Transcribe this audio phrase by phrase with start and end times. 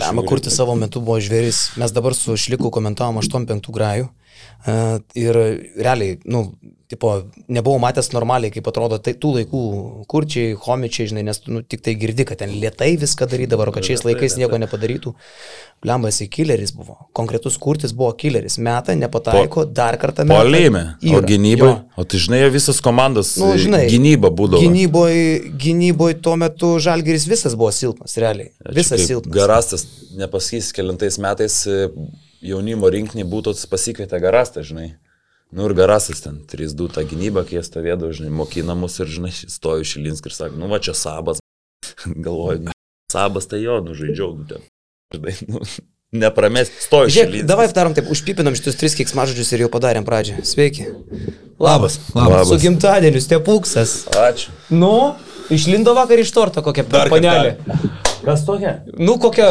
[0.00, 1.74] Lema kurti savo metu buvo žvėris.
[1.80, 4.08] Mes dabar su Šliku komentavom 8-5 grajų.
[4.64, 5.36] Uh, ir
[5.76, 6.46] realiai, nu,
[6.88, 7.10] tipo,
[7.52, 9.60] nebuvau matęs normaliai, kaip atrodo tai, tų laikų
[10.08, 14.06] kurčiai, homičiai, žinai, nes nu, tik tai girdi, kad ten lietai viską darydavo, kad šiais
[14.06, 15.12] laikais nieko nepadarytų.
[15.84, 16.96] Lemba, jisai killeris buvo.
[17.16, 18.56] Konkretus kurtis buvo killeris.
[18.56, 20.40] Meta, nepataiko, po, dar kartą meta.
[20.40, 20.84] Polime.
[21.12, 21.74] O gynyboje?
[22.00, 24.64] O tai žinai, visas komandas Nu, žinai, gynyba būdavo.
[24.64, 28.54] Gynyboje gynyboj tuo metu Žalgiris visas buvo silpnas, realiai.
[28.72, 29.36] Visas Kaip silpnas.
[29.36, 29.84] Garastas,
[30.16, 31.90] nepasakys, kelintais metais e,
[32.44, 34.94] jaunimo rinkinį būtų pasikvietę Garastą, žinai.
[35.54, 39.86] Nu ir Garastas ten 3-2 tą gynybą, kai jie stovėdavo, žinai, mokinamus ir, žinai, stojo
[39.86, 41.42] Šilinskis ir sako, nu va čia Sabas.
[42.26, 42.74] Galvoju,
[43.12, 44.64] Sabas tai jo, nu žaidžiau, nu ten.
[45.14, 45.62] Žinai, nu,
[46.24, 47.46] nepramest, stojo Šilinskis.
[47.46, 50.42] davai darom taip, užpipinam šitus tris kiksmažodžius ir jau padarėm pradžią.
[50.48, 50.88] Sveiki.
[51.62, 52.00] Labas.
[52.16, 52.50] Labas.
[52.50, 54.00] Su gimtadieniu, stepuksas.
[54.10, 54.50] Ačiū.
[54.74, 55.14] Nu,
[55.50, 57.56] išlindo vakar iš torto kokią Dar panelę.
[58.24, 58.78] Kas tokia?
[58.98, 59.46] Nu, kokią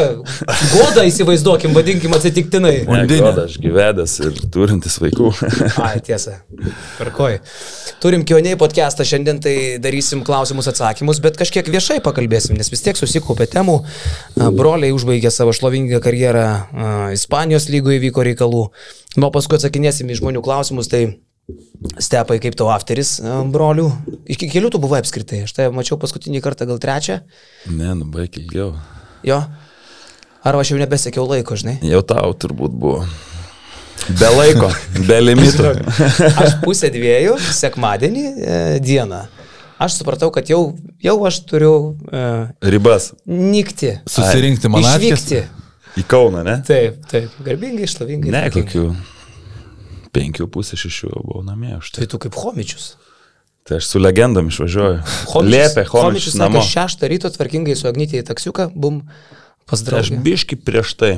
[0.72, 2.72] godą įsivaizduokim, vadinkim atsitiktinai.
[3.06, 5.30] Goda, aš gyvedęs ir turintis vaikų.
[5.86, 6.40] Ai, tiesa.
[6.98, 7.38] Perkoj.
[8.02, 12.98] Turim kioniai podcastą, šiandien tai darysim klausimus atsakymus, bet kažkiek viešai pakalbėsim, nes vis tiek
[12.98, 13.78] susikaupė temų.
[14.58, 16.48] Broliai užbaigė savo šlovingą karjerą,
[17.14, 18.66] Ispanijos lygoje vyko reikalų.
[19.14, 21.06] Nu, o paskui atsakinėsim į žmonių klausimus, tai
[22.00, 23.86] stepai kaip tau afteris a, brolių.
[24.32, 27.20] Iki kelių tu buvai apskritai, aš tai mačiau paskutinį kartą, gal trečią.
[27.68, 28.72] Ne, nu baig ilgiau.
[29.26, 29.42] Jo.
[30.44, 31.78] Ar aš jau nebesekiau laiko, žinai?
[31.88, 33.04] Jau tau turbūt buvo.
[34.18, 34.68] Be laiko,
[35.08, 35.70] be limitų.
[36.42, 39.22] Aš pusę dviejų, sekmadienį e, dieną.
[39.80, 41.72] Aš supratau, kad jau, jau aš turiu
[42.12, 42.20] e,
[42.74, 43.94] Ribas nikti.
[44.10, 45.40] Susirinkti man Išvykti.
[45.98, 46.58] į Kauną, ne?
[46.66, 47.32] Taip, taip.
[47.46, 48.34] Garbingai, šlovingai.
[48.34, 48.84] Ne, kokių
[50.14, 51.74] penkių pusę šešių jau buvau namie.
[51.78, 52.94] Tai, Tai tu kaip homičius.
[53.66, 54.98] tai aš su legendom išvažiuoju.
[55.48, 56.62] Liepė, homičius sakė, namo.
[56.62, 59.02] šeštą ryto tvarkingai su Agnytė į taksiuką, bum,
[59.66, 61.12] pas Tai aš biški prieš tai.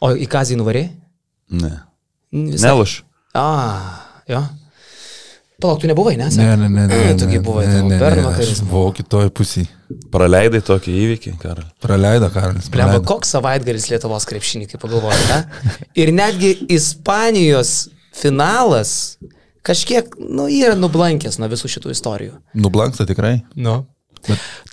[0.00, 0.88] O į kazį nuvarė?
[1.50, 1.72] Ne.
[2.32, 3.02] Visai- Neluš.
[3.34, 3.46] A,
[4.30, 4.42] jo.
[5.62, 6.26] Palauk, tu nebuvai, ne?
[6.34, 6.86] Ne, ne, ne.
[6.90, 8.50] ne, Tu ne, gi buvai ne, ne, ne, bernvakaris.
[8.58, 9.68] Aš buvau kitoj pusėje.
[10.10, 11.64] Praleidai tokį įvykį, Karol.
[11.80, 12.66] Praleido Karolis.
[12.74, 15.38] Blemba, koks savaitgalis Lietuvos krepšinį, kaip pagalvoju, ne?
[16.02, 19.16] Ir netgi Ispanijos finalas
[19.64, 22.38] kažkiek, nu, yra nublankęs nuo visų šitų istorijų.
[22.60, 23.40] Nublanksta tikrai.
[23.56, 23.82] Nu.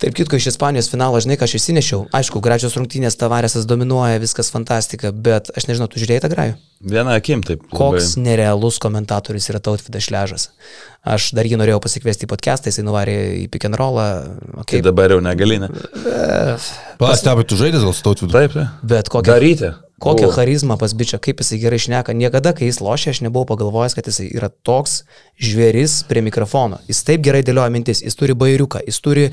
[0.00, 2.06] Taip kitko iš Ispanijos finalo, žinai, ką aš išsinešiau.
[2.16, 6.54] Aišku, gražios rungtynės, tavarėsas dominuoja, viskas fantastika, bet aš nežinau, tu žiūrėjai tą grajų?
[6.88, 7.66] Vieną akim taip.
[7.68, 10.46] Koks nerealus komentatorius yra Tautvidas Šležas.
[11.04, 14.08] Aš dar jį norėjau pasikviesti į podcastą, jisai nuvarė į pick and rollą.
[14.54, 14.80] Tai Okay.
[14.88, 15.68] dabar jau negali, ne?
[17.00, 18.32] Pastebi, tu žaidės gal su tautvidu?
[18.32, 18.82] Taip, taip.
[18.88, 19.72] Bet kokią, Daryti.
[20.02, 20.34] Kokią Buvo.
[20.34, 22.14] charizmą pas bičią, kaip jisai gerai šneka.
[22.18, 25.02] Niekada, kai jis lošia, aš nebuvau pagalvojęs, kad jisai yra toks
[25.38, 26.80] žvėris prie mikrofono.
[26.90, 29.28] Jis taip gerai dėlioja mintis, jis turi bairiuką, jis turi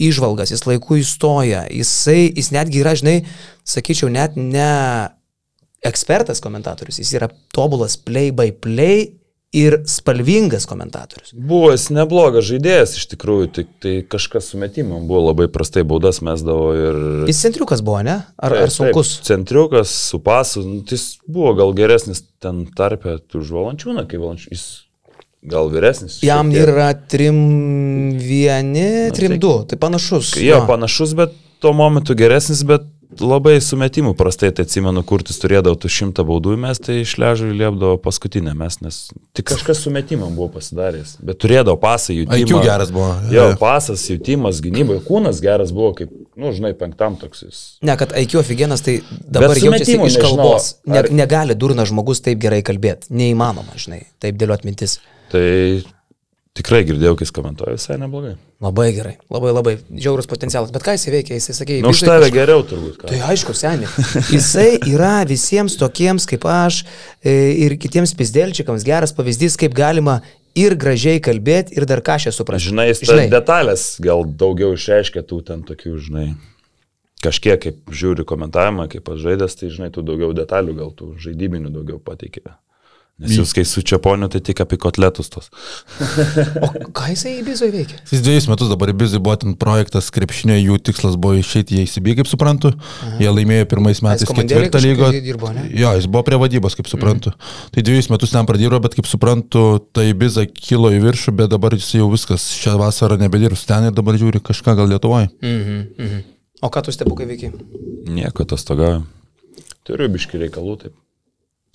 [0.00, 3.18] išvalgas, jis laiku įstoja, jisai, jis netgi yra, žinai,
[3.68, 4.70] sakyčiau, net ne
[5.84, 9.10] ekspertas komentatorius, jis yra tobulas play by play
[9.54, 11.30] ir spalvingas komentatorius.
[11.32, 16.18] Buvo jis neblogas žaidėjas iš tikrųjų, tik tai kažkas su metimu buvo labai prastai baudas
[16.26, 16.98] mesdavo ir...
[17.30, 18.16] Jis centriukas buvo, ne?
[18.34, 19.12] Ar, Taip, ar sunkus?
[19.18, 24.18] Taip, centriukas su pasu, nu, tai jis buvo gal geresnis ten tarpę už Valančiūną, kai
[24.18, 24.66] Valančiūnas, jis
[25.54, 26.18] gal vyresnis.
[26.24, 27.38] Jam šiek yra trim
[28.18, 30.34] vieni, trim du, tai panašus.
[30.42, 32.88] Jo, panašus, bet tuo momentu geresnis, bet
[33.20, 37.56] labai su metimu prastai, tai atsimenu, kurtis turėdavo tu šimtą baudų, mes tai išležu ir
[37.60, 38.98] liepdavo paskutinę mes, nes
[39.36, 43.12] tik kažkas su metimam buvo pasidaręs, bet turėdavo pasą jų IQ geras buvo.
[43.34, 47.62] Jo, pasas, jutimas, gynybai, kūnas geras buvo kaip, nu, žinai, penktam toks jis.
[47.86, 50.70] Ne, kad IQ aфиgenas, tai dabar jaučiasi iš nežinau, kalbos.
[50.86, 53.12] Ne, ar- negali durnas žmogus taip gerai kalbėti.
[53.14, 54.98] Neįmanoma, žinai, taip dėliot mintis.
[55.32, 55.44] Tai
[56.54, 58.36] tikrai girdėjau, kai jis komentuoja visai neblogai.
[58.62, 60.70] Labai gerai, labai labai žiaurus potencialas.
[60.74, 62.96] Bet ką jisai veikia, jisai sakė, Nu, už tave geriau turbūt.
[63.02, 63.10] ką.
[63.10, 63.90] Tai aišku, seniai.
[64.30, 66.84] Jisai yra visiems tokiems kaip aš
[67.20, 67.34] e,
[67.66, 70.20] ir kitiems pizdėlčikams geras pavyzdys, kaip galima
[70.54, 72.70] ir gražiai kalbėti, ir dar ką aš esu prašęs.
[72.70, 73.28] Žinai, jis žinai.
[73.32, 76.28] detalės gal daugiau išreiškia tų ten tokių, žinai,
[77.24, 81.74] kažkiek kaip žiūri komentavimą, kaip aš žaidęs, tai žinai, tų daugiau detalių, gal tų žaidybinių
[81.74, 82.54] daugiau pateikė.
[83.14, 85.46] Nes jūs, kai su Čiaponiu, tai tik apie kotletus tos.
[86.66, 88.00] O ką jisai į bizoj veikia?
[88.10, 92.16] Jis dviejus metus dabar bizai buvo ten projektas krepšinio, jų tikslas buvo išeiti į įsibį,
[92.18, 92.72] kaip suprantu.
[92.74, 93.12] Aha.
[93.22, 95.12] Jie laimėjo pirmais metais ketvirtą lygą.
[95.22, 95.52] dirbo?
[95.70, 97.30] Jo, jis buvo prie vadybos, kaip suprantu.
[97.36, 97.70] Mhm.
[97.76, 99.64] Tai dviejus metus ten pradirbo, bet kaip suprantu,
[99.94, 103.94] tai biza kilo į viršų, bet dabar jis jau viskas šią vasarą nebedirbs ten ir
[103.94, 105.30] dabar žiūri kažką gal Lietuvoje.
[105.38, 106.26] Mhm, mhm.
[106.66, 107.54] O ką tu stepukai veikia?
[108.10, 109.04] Nieko atostogauju.
[109.86, 110.98] Turiu biški reikalų, taip.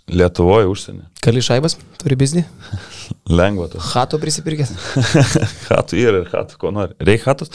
[0.09, 1.03] Lietuvoje, užsienį.
[1.21, 2.45] Kali šaibas, turi biznį?
[3.39, 3.79] Lengva to.
[3.83, 4.69] Hato prisipirkęs.
[5.69, 6.95] Hatų yra ir hatų, ko nori.
[7.05, 7.49] Reik hatus?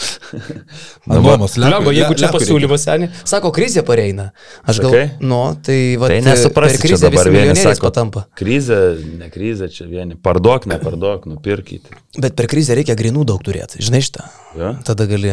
[1.11, 4.29] Nuomos, Lego, jeigu čia pasiūlymas, seniai, sako, krizė pareina.
[4.71, 5.05] Aš gal, Sakai?
[5.25, 8.25] nu, tai va, Tai nesuprasi, per krizę dabar vieni sako, patampa.
[8.39, 8.79] krizė,
[9.21, 10.19] ne krizė, čia vieni.
[10.21, 11.95] Parduok, neparduok, nupirkite.
[12.21, 14.27] Bet per krizę reikia grinų daug turėti, žinai šitą.
[14.59, 14.75] Ja?
[14.87, 15.33] Tada gali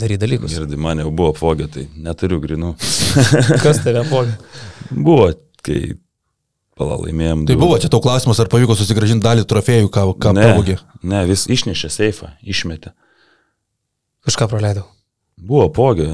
[0.00, 0.52] daryti dalykus.
[0.58, 2.74] Girdi, mane jau buvo apvogę, tai neturiu grinų.
[3.64, 4.36] Kas tave apvogė?
[5.08, 5.30] Buvo,
[5.64, 5.94] kai
[6.78, 7.46] palalaimėjom.
[7.48, 10.78] Tai buvo čia tau klausimas, ar pavyko susigražinti dalį trofėjų, ką, ką ne, pavogė.
[11.02, 12.94] ne, vis išnešė seifą, išmetė.
[14.28, 14.86] Kažką praleidau.
[15.38, 16.08] Buvo apvogę,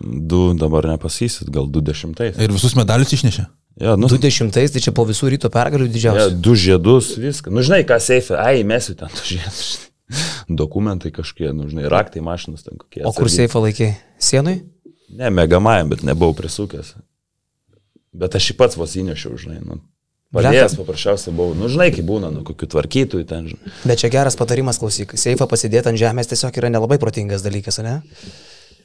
[0.00, 2.38] du dabar nepasysit, gal du dešimtais.
[2.38, 3.48] Ir visus medalius išnešė.
[3.80, 6.34] Ja, nu, 20, tai čia po visų ryto pergalių ja, didžiausias.
[6.44, 7.52] du žiedus, viską.
[7.54, 9.86] Nu, žinai, ką seifė, ai, mesiu ten tu žiedus.
[10.62, 13.04] Dokumentai kažkokie, nu, žinai, raktai mašinos ten kokie.
[13.08, 13.94] O kur seifą laikai?
[14.20, 14.58] Sienui?
[15.16, 16.92] Ne, megamajam, bet nebuvau prisukęs.
[18.12, 19.60] Bet aš jį pats vos įnešiau, žinai.
[19.62, 19.78] Nu,
[20.30, 23.72] Padėjęs paprasčiausiai buvau, nu žinai, kaip būna, nu kokių tvarkytojų ten, žinai.
[23.82, 25.16] Bet čia geras patarimas, klausyk.
[25.18, 27.96] Seifą pasidėti ant žemės tiesiog yra nelabai protingas dalykas, ne?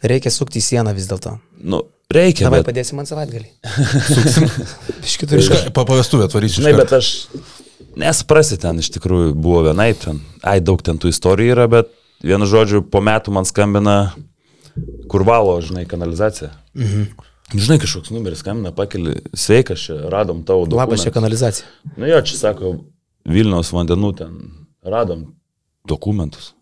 [0.05, 1.35] Reikia sukti į sieną vis dėlto.
[1.61, 1.83] Nu,
[2.13, 3.45] reikia, Davai bet, padėsim ant savaitgalį.
[5.05, 6.63] Iš Iška, pa pavestuvę atvarysiu.
[6.63, 7.11] žinai, bet aš
[8.01, 11.93] nesuprasi ten, iš tikrųjų buvo vienai ten, ai, daug ten tų istorijų yra, bet
[12.25, 14.15] vienu žodžiu, po metų man skambina
[15.13, 16.51] kurvalo, žinai, kanalizacija.
[16.73, 17.07] Mhm.
[17.53, 20.81] Žinai, kažkoks numeris skambina, pakeli, sveikas, čia radom tavo dokumentą.
[20.81, 21.67] Labas čia kanalizacija.
[21.93, 22.71] Nu jo, čia sako,
[23.29, 24.37] Vilniaus vandenų ten
[24.85, 25.27] radom
[25.89, 26.53] dokumentus.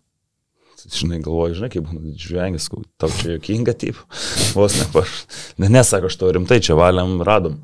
[0.84, 2.66] Žinai, galvoju, žinai, kaip būna žvengis,
[3.00, 4.02] tau čia jokinga, taip.
[4.52, 5.14] Vos ne, aš,
[5.56, 7.56] ne, nesako, aš to rimtai čia valiam, radom.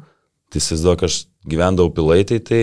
[0.50, 1.18] Tai įsivaizduok, aš
[1.48, 2.62] gyvendavau pilaitai, tai,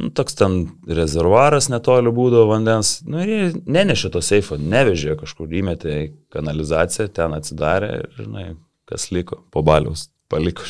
[0.00, 0.56] nu, toks ten
[0.88, 2.96] rezervuaras netoli būdavo vandens.
[3.04, 8.48] Nu, ir jie nenešė to seifo, nevežė kažkur, įmetė į kanalizaciją, ten atsidarė ir, žinai,
[8.90, 10.66] kas liko po baliaus, paliko.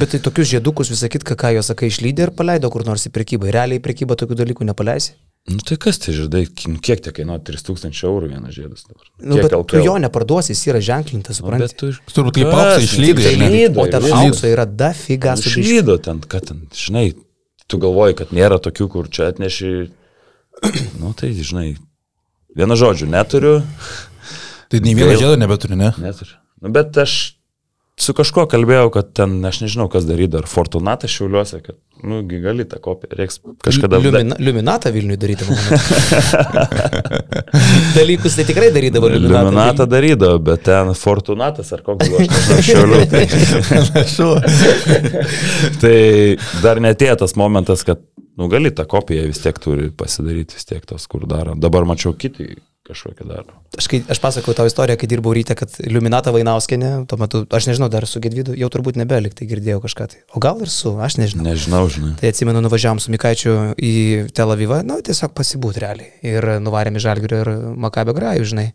[0.00, 3.12] Bet tai tokius žiedukus, visą kitką, ką jos sakai, išlydė ir paleido kur nors į
[3.14, 3.50] prekybą.
[3.54, 5.14] Realiai į prekybą tokių dalykų nepaleisi.
[5.52, 9.04] Nu tai kas tai žiedai, nu, kiek tie kainuoja 3000 eurų vienas žiedas dabar?
[9.20, 9.82] Nu, Kiek bet tu LKL?
[9.84, 12.00] jo neparduosi, jis yra ženklintas, Nu, bet supranti.
[12.08, 13.50] tu Turbūt kaip auksą išlydai, Tik tai žinai.
[13.52, 14.22] lydo, O ten išlydo.
[14.30, 15.60] aukso yra dafiga su biškiu.
[15.66, 17.04] Išlydo ten, kad ten, žinai,
[17.68, 19.74] tu galvoji, kad nėra tokių, kur čia atneši,
[21.04, 21.74] nu tai, žinai,
[22.56, 23.58] vieną žodžių neturiu,
[24.72, 25.92] Tai nei vieno žiedo nebeturi, ne?
[26.00, 26.38] neturiu.
[26.64, 27.36] Nu, bet aš
[28.00, 32.66] su kažkuo kalbėjau, kad ten, aš nežinau, kas darydavo, ar Fortunatas šiauliuose, kad, nu, gali
[32.66, 34.00] tą kopiją, reiks kažkada...
[34.02, 35.78] Liumina, liuminatą Vilniui daryti, manau.
[37.98, 39.44] Dalykus tai tikrai darydavo liuminatą.
[39.46, 42.26] Liuminatą darydavo, bet ten Fortunatas ar koks buvo,
[42.68, 43.00] šiauliu.
[43.14, 43.24] Tai,
[45.84, 45.96] tai
[46.66, 48.02] dar netėjo tas momentas, kad,
[48.34, 51.54] nu, gali tą kopiją vis tiek turi pasidaryti, vis tiek tos, kur daro.
[51.54, 53.56] Dabar mačiau kiti kažkokį daro.
[53.78, 57.68] Aš, kai, aš pasakau tau istoriją, kai dirbau ryte, kad Liuminata Vainauskenė, tuo metu, aš
[57.70, 60.22] nežinau, dar su Gedvydu, jau turbūt nebelik, tai girdėjau kažką tai.
[60.36, 61.46] O gal ir su, aš nežinau.
[61.48, 62.14] Nežinau, žinai.
[62.20, 63.94] Tai atsimenu, nuvažiavam su Mikaičiu į
[64.36, 66.12] Tel Avivą, nu, tiesiog pasibūti realiai.
[66.24, 67.54] Ir nuvarėme Žalgirio ir
[67.86, 68.72] Makabio grajų, žinai.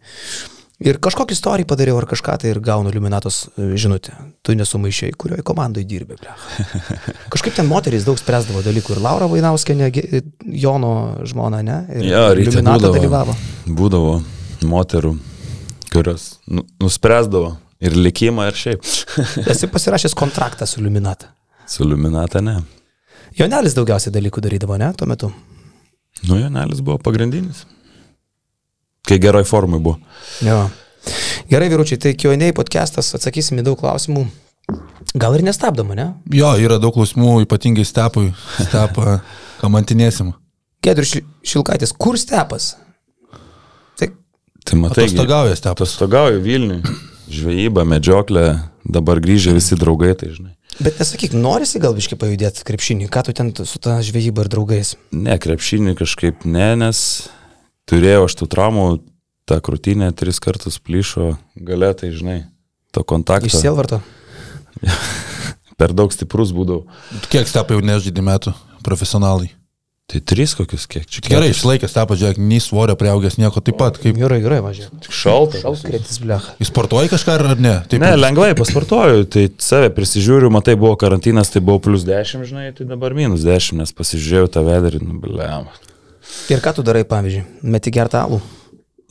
[0.79, 4.13] Ir kažkokį istoriją padariau ar kažką tai ir gaunu Luminatos e, žinutę.
[4.47, 6.35] Tu nesumaišiai, kurioje komandoje dirbi, ble.
[7.33, 8.95] Kažkaip ten moterys daug spręsdavo dalykų.
[8.95, 9.91] Ir Laura Vainauskenė,
[10.63, 10.93] Jono
[11.27, 11.81] žmona, ne?
[11.99, 13.35] Ir Jo, ryte Luminata būdavo, dalyvavo.
[13.69, 14.19] Būdavo
[14.69, 15.13] moterų,
[15.93, 18.83] kurios nu, nuspręsdavo ir likimą, ir šiaip.
[19.53, 21.31] Esi pasirašęs kontraktą su Luminata.
[21.69, 22.57] Su Luminata ne.
[23.37, 25.29] Jonelis daugiausiai dalykų darydavo, ne, tuo metu.
[26.27, 27.63] Nu, Jonelis buvo pagrindinis.
[29.07, 29.99] Kai geroj formai buvo.
[30.43, 30.65] Jo.
[31.49, 34.25] Gerai, vyručiai, tai Q&A podcastas, atsakysim į daug klausimų.
[35.17, 36.09] Gal ir nestabdoma, ne?
[36.35, 38.27] Jo, yra daug klausimų, ypatingai stepui.
[38.59, 39.15] Stepą
[39.63, 40.33] kamantinėsim.
[40.85, 42.73] Gedrius Šil- Šilkaitis, kur stepas?
[44.69, 45.89] Tai Tai matai, Atostogauja stepas.
[45.89, 46.83] Atostogauju Vilniui,
[47.39, 48.45] žvejyba, medžioklė,
[48.85, 50.53] dabar grįžę visi draugai, tai žinai.
[50.79, 54.93] Bet nesakyk, norisi gal biškai pajudėti krepšinį, ką tu ten su ta žvejyba ir draugais?
[55.11, 57.01] Ne, krepšinį kažkaip ne, nes
[57.89, 58.85] turėjau aš tų traumų,
[59.49, 62.39] ta krūtinė tris kartus plyšo, galėtai, žinai,
[62.93, 63.49] to kontakto.
[63.49, 64.03] Iš Sielvarto?
[65.79, 66.85] Per daug stiprus būdavau.
[67.33, 68.53] Kiek stepai jau nežaidė metų
[68.85, 69.49] profesionalai?
[70.09, 71.21] Tai tris kokius kiek čia.
[71.27, 73.99] Gerai, išlaikęs stepas, žiūrėk, nei svorio priaugęs, nieko taip pat.
[74.01, 74.15] Kaip...
[74.17, 75.01] Gerai, gerai, važiuoju.
[75.05, 75.61] Tik šalta.
[75.61, 76.55] Šalskritis, blecha.
[76.57, 77.75] Jis sportuoja kažką ar ar ne?
[77.91, 82.71] Taip, Ne, lengvai pasportuoju, tai save prisižiūriu, matai, buvo karantinas, tai buvo plus 10, žinai,
[82.73, 85.69] tai dabar minus 10, nes pasižiūrėjau tą vedarį, nu, blem.
[86.49, 87.45] Ir ką tu darai, pavyzdžiui?
[87.69, 88.41] Meti gertą alų.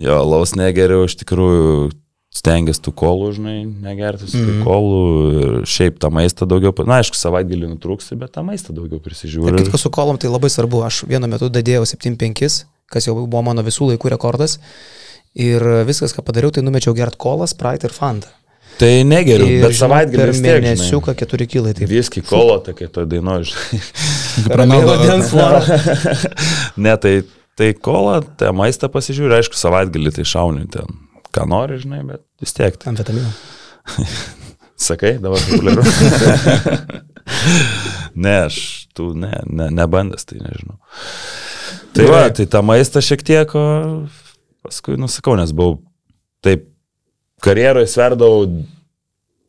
[0.02, 1.92] Jo, laus negeriau, iš tikrųjų
[2.34, 4.62] stengiasi tų kolų, žinai, negerti su mm.
[4.66, 5.02] kolų
[5.40, 9.56] ir šiaip tą maistą daugiau, na, aišku, savaitgalį nutrūksi, bet tą maistą daugiau Ir prisižiūriu.
[9.62, 10.82] kitko su kolom tai labai svarbu.
[10.86, 12.60] Aš vienu metu dadėjau 7-5,
[12.92, 14.58] kas jau buvo mano visų laikų rekordas.
[15.38, 18.30] Ir viskas, ką padariau, tai numečiau gert kolą, sprite ir fantą.
[18.78, 21.72] Tai negeriu, Ir, bet savaitgalį per mėnesiuką keturi kilai.
[21.74, 21.88] Taip.
[21.90, 23.80] Viski kolo, tokia to dainoji, žinai.
[24.44, 25.80] Kaip Ramiai Ronaldo- vandens flora.
[26.86, 27.14] ne, tai,
[27.58, 30.94] tai kola, tai maistą pasižiūri, aišku, savaitgalį tai šauni ten,
[31.38, 32.76] ką nori, žinai, bet vis tiek.
[32.76, 32.92] Tai.
[32.92, 33.30] Amfetamino.
[34.88, 35.82] Sakai, dabar populiaru.
[38.24, 38.58] ne, aš
[38.94, 40.78] tų ne, ne, nebandęs, tai nežinau.
[41.96, 43.64] Tai va, tai tą maistą šiek tiek, o
[44.62, 45.80] paskui nusakau, nes buvau
[46.46, 46.68] taip
[47.42, 48.46] karjeroje sverdavau,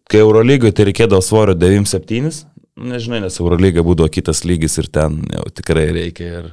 [0.10, 5.22] kai Eurolygoje tai reikėdavo svorio 97, nu, nežinai, nes Eurolyga būdavo kitas lygis ir ten
[5.29, 6.50] jau tikrai reikia ir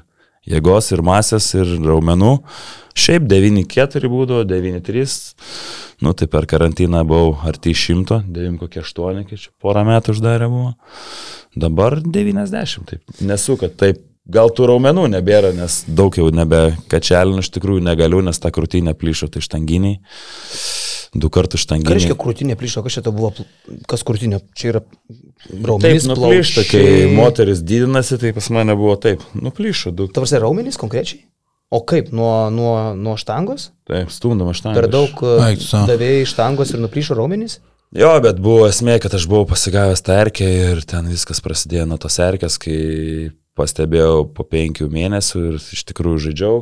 [0.50, 2.38] jėgos, ir masės, ir raumenų.
[2.96, 5.16] Šiaip 9-4 būdavo, 9-3,
[6.06, 10.48] nu tai per karantiną buvau arti 100, 9 kokie 8, kai čia porą metų uždarė
[10.48, 10.72] buvo.
[11.56, 13.18] Dabar 90, taip.
[13.20, 18.24] Nesu, kad taip, gal tų raumenų nebėra, nes daug jau nebe kačelinu, iš tikrųjų negaliu,
[18.24, 20.00] nes ta krūtinė plyšo, tai štanginiai.
[21.16, 23.32] Du kartus Ką reiškia krūtinė plyšo, kas čia to buvo,
[23.90, 24.82] kas krūtinė, čia yra
[25.46, 30.08] Taip, raumenys, nuplyšta, kai moteris didinasi, tai pas mane buvo taip, nuplyšo du.
[30.12, 31.22] Tavars raumenys konkrečiai?
[31.70, 33.70] O kaip, nuo, nuo, nuo štangos?
[33.90, 34.78] Taip, stumdama štangą.
[34.78, 35.24] Per daug
[35.62, 35.86] sau.
[35.88, 37.58] davėjai štangos ir nuplyšo raumenys?
[37.96, 41.98] Jo, bet buvo esmė, kad aš buvau pasigavęs tą erkę ir ten viskas prasidėjo nuo
[42.02, 42.78] tos erkės, kai
[43.56, 46.58] pastebėjau po penkių mėnesių ir iš tikrųjų žaidžiau.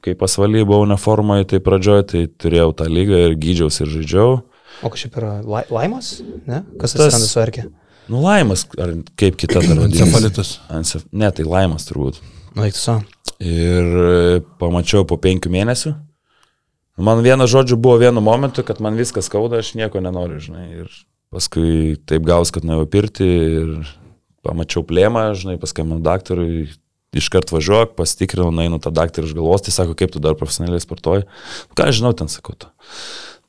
[0.00, 4.38] Kai pasvaly buvau neformoje, tai pradžioje, tai turėjau tą lygą ir gydžiausi ir žaidžiau.
[4.80, 6.14] O kas čia yra lai, laimas?
[6.48, 6.62] Ne?
[6.80, 7.66] Kas Tas- atsiranda su erkė?
[8.10, 10.00] Nu, laimas, ar kaip kita dar vadinasi.
[10.02, 10.54] Encefalitas.
[10.74, 11.04] Encef...
[11.12, 12.18] Ne, tai laimas turbūt.
[12.56, 13.04] Nu, eik tu savo.
[13.40, 15.92] Ir e, pamačiau po penkių mėnesių.
[17.00, 20.66] Man vieno žodžio buvo vienu momentu, kad man viskas skauda, aš nieko nenoriu, žinai.
[20.82, 20.90] Ir
[21.32, 23.70] paskui taip gaus, kad nuėjau pirti ir
[24.44, 26.66] pamačiau plėmą, žinai, paskambinau daktarui,
[27.16, 31.26] iškart važiuok, pasitikrinau, nainu tą daktarą iš galvos, tai sako, kaip tu dar profesionaliai sportuoji.
[31.74, 32.54] Ką aš žinau, ten sakau.
[32.54, 32.70] Tu.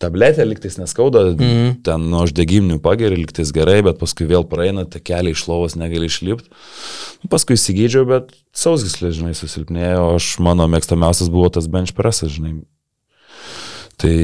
[0.01, 1.38] Tabletė liktais neskauda, mm.
[1.38, 1.74] -hmm.
[1.86, 6.10] ten nuo uždegiminių pageri, liktais gerai, bet paskui vėl praeina, te keliai iš lovos negali
[6.10, 6.50] išlipti.
[7.30, 12.63] Paskui įsigydžiau, bet sausgislė, žinai, susilpnėjo, aš mano mėgstamiausias buvo tas bench pressas, žinai.
[14.01, 14.15] Tai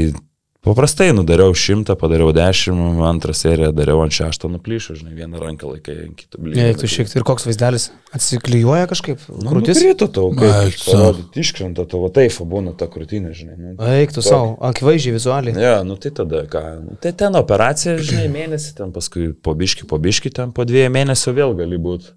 [0.66, 5.96] paprastai nudariau šimtą, padariau dešimt, antrą seriją dariau ant šešto nuplyšo, žinai, vieną ranką laikai
[6.08, 6.66] Ne, blyno.
[6.68, 7.20] eik tu šiek tiek.
[7.22, 7.90] Ir koks vaizdelis?
[8.18, 9.24] Atsiklijuoja kažkaip?
[9.30, 9.80] Nu, Krūtis?
[9.80, 13.58] Nukrito tau, parodyti, iškrenta tavo taip, būna ta krūtinė, žinai.
[13.62, 13.76] Nu.
[13.98, 15.58] Eik tu savo, akivaizdžiai vizualiai.
[15.62, 16.64] Ja, nu tai tada ką.
[16.84, 20.94] Nu, tai ten operacija, žinai, mėnesį, ten paskui po biški, po biški, ten po dviejų
[20.96, 22.14] mėnesių vėl gali būti.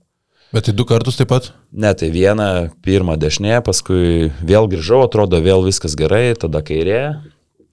[0.50, 1.52] Bet tai du kartus taip pat?
[1.70, 7.20] Ne, tai viena, pirmą dešinė, paskui vėl grįžau, atrodo vėl viskas gerai, tada kairė,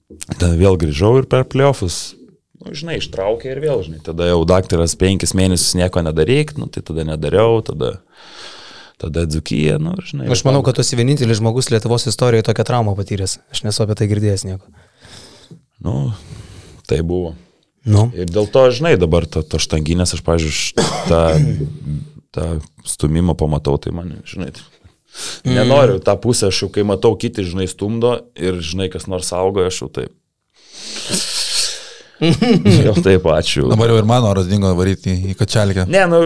[0.08, 2.16] tada vėl grįžau ir per pliofus,
[2.62, 6.82] nu, žinai, ištraukė ir vėl, žinai, tada jau daktaras penkis mėnesius nieko nedaryk, nu, tai
[6.86, 7.98] tada nedariau, tada,
[9.00, 10.30] tada dzukyje, nu, žinai.
[10.32, 13.38] Aš manau, kad tu esi vienintelis žmogus Lietuvos istorijoje tokią traumą patyręs.
[13.54, 14.72] Aš nesu apie tai girdėjęs nieko.
[15.84, 15.98] Nu,
[16.90, 17.36] tai buvo.
[17.88, 18.08] Nu.
[18.16, 21.22] Ir dėl to, žinai, dabar to, to štanginės, aš, pažiūrėjau, tą,
[22.34, 22.48] tą
[22.88, 24.50] stumimą pamatau, tai man, žinai,
[25.42, 29.30] tai nenoriu tą pusę, aš jau kai matau kiti, žinai, stumdo ir, žinai, kas nors
[29.36, 30.14] auga, aš jau taip.
[32.86, 33.68] jau taip, ačiū.
[33.70, 35.86] Dabar jau ir mano oras dingo varyti į, kačelkę.
[35.90, 36.24] Ne, nu,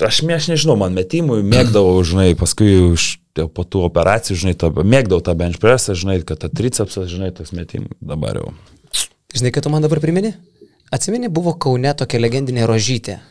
[0.00, 3.08] aš, aš nežinau, man metimui mėgdavau, žinai, paskui už,
[3.54, 7.54] po tų operacijų, žinai, tą, mėgdavau tą bench pressą, žinai, kad tą tricepsą, žinai, tas
[7.56, 8.52] metimui dabar jau.
[9.32, 10.34] Žinai, kad tu man dabar primeni?
[10.92, 13.22] Atsimeni, buvo Kaune tokia legendinė rožytė.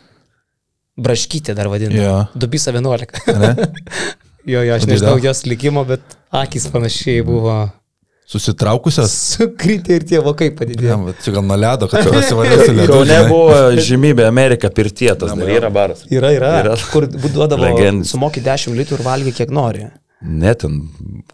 [1.00, 2.02] Braškytė dar vadinama.
[2.02, 2.16] Jo.
[2.36, 3.22] Dubisa 11.
[3.40, 3.52] Ne?
[4.54, 7.62] jo, jo, aš nežinau jos likimo, bet akis panašiai buvo
[8.32, 9.12] Susitraukusios?
[9.12, 10.98] sukritę ir tie vokai padidėjo.
[11.04, 12.94] Va, čia gal nuo ledo, kad pasivalysi ledu.
[12.94, 13.26] Kaune žinai.
[13.28, 13.58] buvo
[13.88, 16.06] žymybė Amerika pirtietas, dar yra baras.
[16.12, 16.52] Yra, yra.
[16.62, 16.78] Yra.
[16.94, 17.72] Kur duodavo,
[18.08, 19.90] sumoki 10 litrų ir valgy kiek nori.
[20.22, 20.76] Ne, ten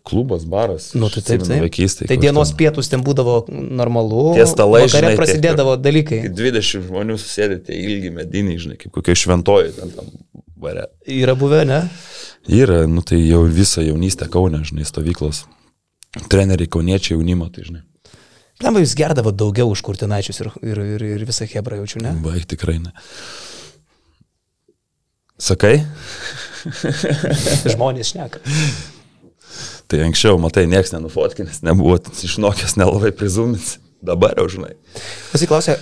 [0.07, 0.93] klubas, baras.
[0.95, 1.59] Nu, tai taip, taip.
[1.65, 2.07] Vaikystėje.
[2.07, 4.29] Tai dienos pietus ten būdavo normalu.
[4.37, 6.21] Tie stalai, vakare prasidėdavo dalykai.
[6.31, 10.07] 20 žmonių susėdėte ilgi mediniai, žinai, kaip kokie šventoji ten tam
[10.55, 10.87] bare.
[11.03, 11.81] Yra buvę, ne?
[12.47, 15.43] Yra, nu tai jau visą jaunystę Kaune, žinai, stovyklos.
[16.31, 17.83] Treneriai kauniečiai jaunimo, tai žinai.
[18.63, 22.15] Lemba, jūs gerdavo daugiau už kurtinaičius ir, ir, ir, ir visą hebrą jaučiu, ne?
[22.23, 22.95] Baig tikrai ne.
[25.37, 25.83] Sakai?
[27.73, 28.41] Žmonės šneka.
[29.87, 33.77] Tai anksčiau, matai, nieks nenufotkinęs, nebuvo išnokęs nelabai prizumins.
[34.07, 34.75] Dabar jau, žinai.
[35.31, 35.73] Pasiklausė,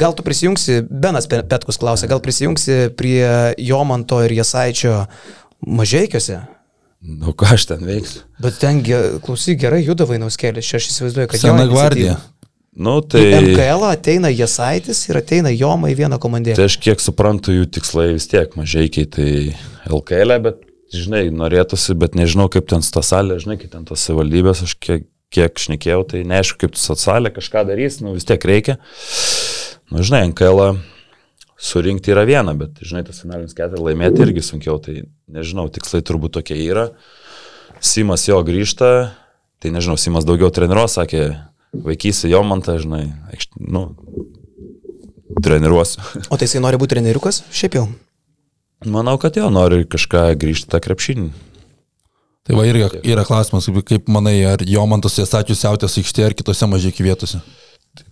[0.00, 3.22] gal tu prisijungsi, Benas Pe- Petkus klausė, gal prisijungsi prie
[3.62, 4.96] Jomanto ir Jasaičio
[5.62, 6.40] mažiekiuose?
[7.06, 8.24] Nu, ką aš ten veiksiu?
[8.42, 8.80] Bet ten,
[9.22, 12.16] klausyk, gerai juda Vainauskelės, čia aš įsivaizduoju, kad jo Sena iniciatyva.
[12.76, 13.22] Nu, Tai...
[13.22, 13.40] tai...
[13.40, 16.58] MKL ateina Jasaitis ir ateina Joma į vieną komandėlę.
[16.58, 19.28] Tai aš kiek suprantu, jų tikslai vis tiek mažaikiai, tai
[19.88, 20.60] LKL, bet,
[20.92, 25.08] žinai, norėtųsi, bet nežinau, kaip ten ta salė, žinai, kaip ten tos savivaldybės, aš kiek
[25.34, 28.76] kiek šnekėjau, tai neaišku, kaip tu socialė kažką darys, nu vis tiek reikia.
[29.90, 30.78] Nu, žinai, NKL
[31.56, 36.36] surinkti yra viena, bet, žinai, tas finalinis ketvirtis laimėti irgi sunkiau, tai nežinau, tikslai turbūt
[36.38, 36.90] tokie yra.
[37.84, 38.90] Simas jo grįžta,
[39.62, 41.28] tai nežinau, Simas daugiau treniruos, sakė,
[41.84, 43.88] vaikysi jo man tą, žinai, aikšt, nu,
[45.42, 46.02] treniruosiu.
[46.30, 47.42] O tai jisai nori būti treneriukas?
[47.54, 47.86] Šiaip jau.
[48.84, 51.30] Manau, kad jo nori kažką grįžti tą krepšinį.
[52.46, 56.92] Tai va irgi yra klausimas, kaip, manai, ar Jomantas Jesačius siautės aikštėje ar kitose mažai
[56.94, 57.40] vietose?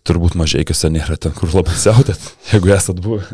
[0.08, 2.18] Turbūt mažai kiose nėra ten, kur labai siautėt,
[2.50, 3.28] jeigu esat buvę.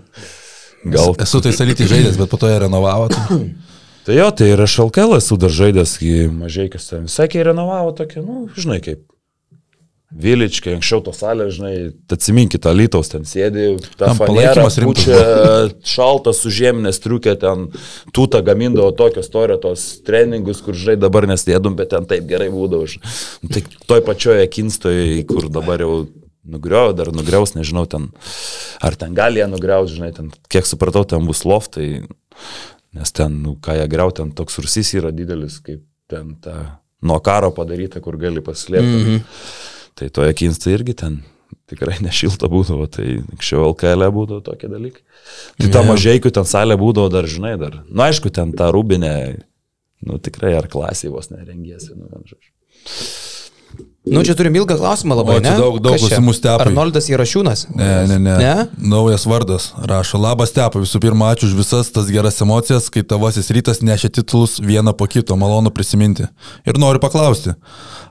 [0.84, 1.14] Gal.
[1.20, 3.08] Esu tai salyti žaidęs, bet po to jie renovavo.
[3.12, 3.38] Tai...
[4.06, 7.94] tai jo, tai ir aš alkelą esu dar žaidęs, kai mažai kiose visai kai renovavo
[7.96, 9.06] tokia, nu, žinai, kaip
[10.10, 11.74] Viličkai, anksčiau to salė, žinai,
[12.10, 15.06] atsiminkit, Alytaus ten sėdi, ta palaikymas rimtas.
[15.92, 17.68] Šaltas su žieminės triukė, ten
[18.16, 22.90] tūta gamindavo tokios istoriją, tos treningus, kur, žinai, dabar nesėdum, bet ten taip gerai būdavo.
[23.44, 25.94] Nu, tai toj pačioje kinstoje, kur dabar jau
[26.42, 28.10] nugriau, dar nugriaus, nežinau, ten,
[28.82, 32.02] ar ten gali ją nugriaus, žinai, ten, kiek supratau, ten bus loftai,
[32.98, 37.22] nes ten, nu, ką jie griau, ten toks rusys yra didelis, kaip ten ta nuo
[37.22, 38.96] karo padaryta, kur gali paslėpti.
[38.96, 39.68] Mm -hmm.
[39.98, 41.20] Tai toje kinstai irgi ten
[41.70, 45.02] tikrai nešilta būdavo, tai anksčiau LKL e būdavo tokie dalykai.
[45.60, 47.80] Tai ta mažiekių ten salė būdavo dar, žinai, dar.
[47.84, 49.14] Na, nu, aišku, ten ta rūbinė,
[50.06, 52.54] nu tikrai ar klasė vos nerengėsi, nu, vien žodžiu.
[54.10, 55.36] Nu, čia turim ilgą klausimą labai.
[55.36, 55.50] O, ne?
[55.60, 56.64] Daug, daug klausimų stepai.
[56.64, 57.66] Arnoldas Jarašiūnas.
[57.76, 58.54] Ne, ne, ne, ne.
[58.80, 59.68] Naujas vardas.
[59.76, 60.18] Rašo.
[60.18, 60.80] Labas stepai.
[60.82, 65.04] Visų pirma, ačiū už visas tas geras emocijas, kai tavasis rytas nešė titulus vieną po
[65.04, 65.36] kito.
[65.36, 66.26] Malonu prisiminti.
[66.64, 67.52] Ir noriu paklausti.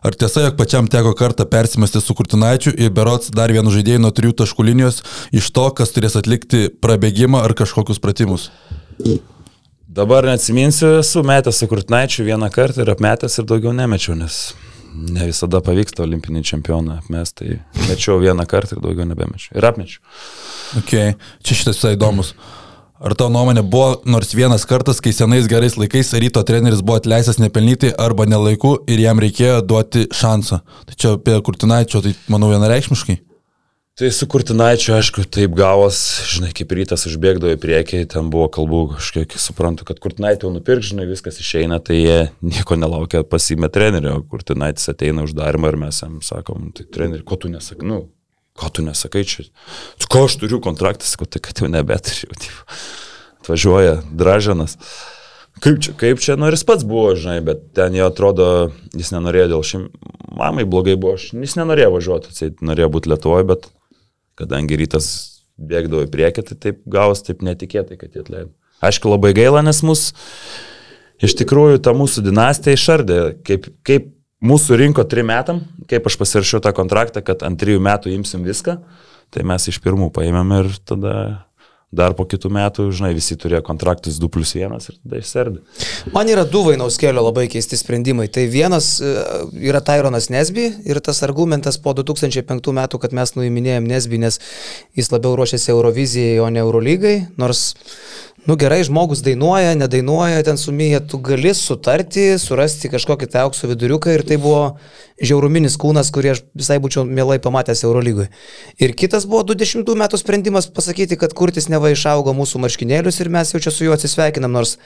[0.06, 4.14] Ar tiesa, jog pačiam teko kartą persimesti su Kurtinaičiu ir berots dar vienu žaidėju nuo
[4.14, 5.02] trijų taškų linijos
[5.36, 8.52] iš to, kas turės atlikti prabėgimą ar kažkokius pratimus?
[9.90, 14.44] Dabar neatsiminsiu, esu metęs su Kurtinaičiu vieną kartą ir apmetęs ir daugiau nemečiau, nes
[14.94, 19.58] ne visada pavyksta olimpinį čempioną apmest, tai mečiau vieną kartą ir daugiau nebemečiau.
[19.58, 20.02] Ir apmečiau.
[20.82, 20.96] Ok,
[21.46, 22.34] čia šitas visai įdomus.
[23.00, 27.40] Ar tavo nuomonė buvo nors vienas kartas, kai senais gerais laikais ryto treneris buvo atleistas
[27.40, 30.60] nepelnytai arba nelaiku ir jam reikėjo duoti šansą?
[30.90, 33.22] Tai čia apie Kurtinaičio, tai manau vienareikšmiškai.
[34.00, 35.98] Tai su Kurtinaičiu, aišku, taip gavos,
[36.32, 40.86] žinai, kaip rytas užbėgdavo į priekį, ten buvo kalbų, kažkiek suprantu, kad Kurtinaitį jau nupirk,
[40.88, 46.14] žinai, viskas išeina, tai jie nieko nelaukia pasimė trenerio, Kurtinaitis ateina uždarimą ir mes jam
[46.24, 47.98] sakom, tai treneri, ko tu nesakai, nu,
[48.56, 49.44] ko tu nesakai čia,
[50.00, 52.62] tu ko aš turiu kontraktą, sakau, tai kad jau nebeturiu, jau,
[53.42, 54.78] atvažiuoja Dražanas.
[55.60, 58.48] Kaip čia, kaip čia, nu ir jis pats buvo, žinai, bet ten jo atrodo,
[58.96, 59.84] jis nenorėjo dėl šim,
[60.40, 63.68] mamai blogai buvo, jis nenorėjo važiuoti, jis norėjo būti Lietuvoje, bet
[64.40, 65.10] kadangi rytas
[65.60, 68.54] bėgdavo į priekį, tai taip gaus taip netikėtai, kad jie atleido.
[68.86, 70.06] Aišku, labai gaila, nes mus
[71.20, 74.08] iš tikrųjų ta mūsų dinastija išardė, kaip, kaip
[74.40, 78.78] mūsų rinko trim metam, kaip aš pasirašiau tą kontraktą, kad ant trijų metų imsim viską,
[79.36, 81.16] tai mes iš pirmų paėmėm ir tada
[81.92, 85.62] dar po kitų metų, žinai, visi turėjo kontraktus 2 plus 1 ir tada išserdė.
[86.14, 88.28] Man yra du Vainaus kelio labai keisti sprendimai.
[88.34, 89.14] Tai vienas e,
[89.72, 94.38] yra Tyronas Nesby ir tas argumentas po 2005 metų, kad mes nuiminėjom Nesby, nes
[94.98, 97.74] jis labiau ruošiasi Eurovizijai, o ne Eurolygai, nors
[98.48, 104.14] nu gerai, žmogus dainuoja, nedainuoja, ten sumyja, tu gali sutarti, surasti kažkokį tą aukso viduriuką
[104.16, 104.78] ir tai buvo
[105.20, 108.30] žiauruminis kūnas, kurį aš visai būčiau mielai pamatęs Eurolygui.
[108.80, 113.54] Ir kitas buvo 20 metų sprendimas pasakyti, kad Kurtis neva išaugo mūsų marškinėlius ir mes
[113.54, 114.78] jau čia su juo atsisveikinam, nors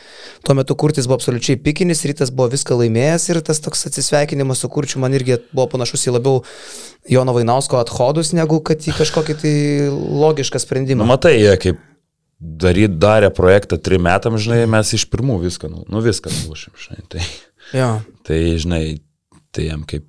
[0.45, 4.71] tuo metu Kurtis buvo absoliučiai pikinis, rytas buvo viską laimėjęs ir tas toks atsisveikinimas su
[4.73, 6.43] Kurčiu man irgi buvo panašus į labiau
[7.09, 9.57] Jono Vainausko athodus, negu kad į kažkokį tai
[9.93, 11.03] logišką sprendimą.
[11.03, 11.89] Nu, matai, jie kaip
[12.43, 17.05] daryt, darė projektą trim metam, žinai, mes iš pirmų viską, nu, nu viską nulošėm, žinai.
[17.11, 17.25] Tai,
[17.75, 17.89] ja.
[18.27, 18.83] tai, žinai,
[19.55, 20.05] tai jam kaip,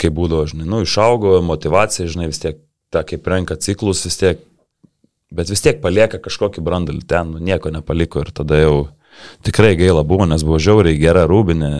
[0.00, 2.62] kaip būdavo, žinai, nu, išaugo motivacija, žinai, vis tiek,
[2.94, 4.40] ta kaip renka ciklus, vis tiek,
[5.36, 8.76] bet vis tiek palieka kažkokį brandalį ten, nu, nieko nepaliko ir tada jau
[9.46, 11.72] tikrai gaila buvo, nes buvo žiauriai gera rūbinė,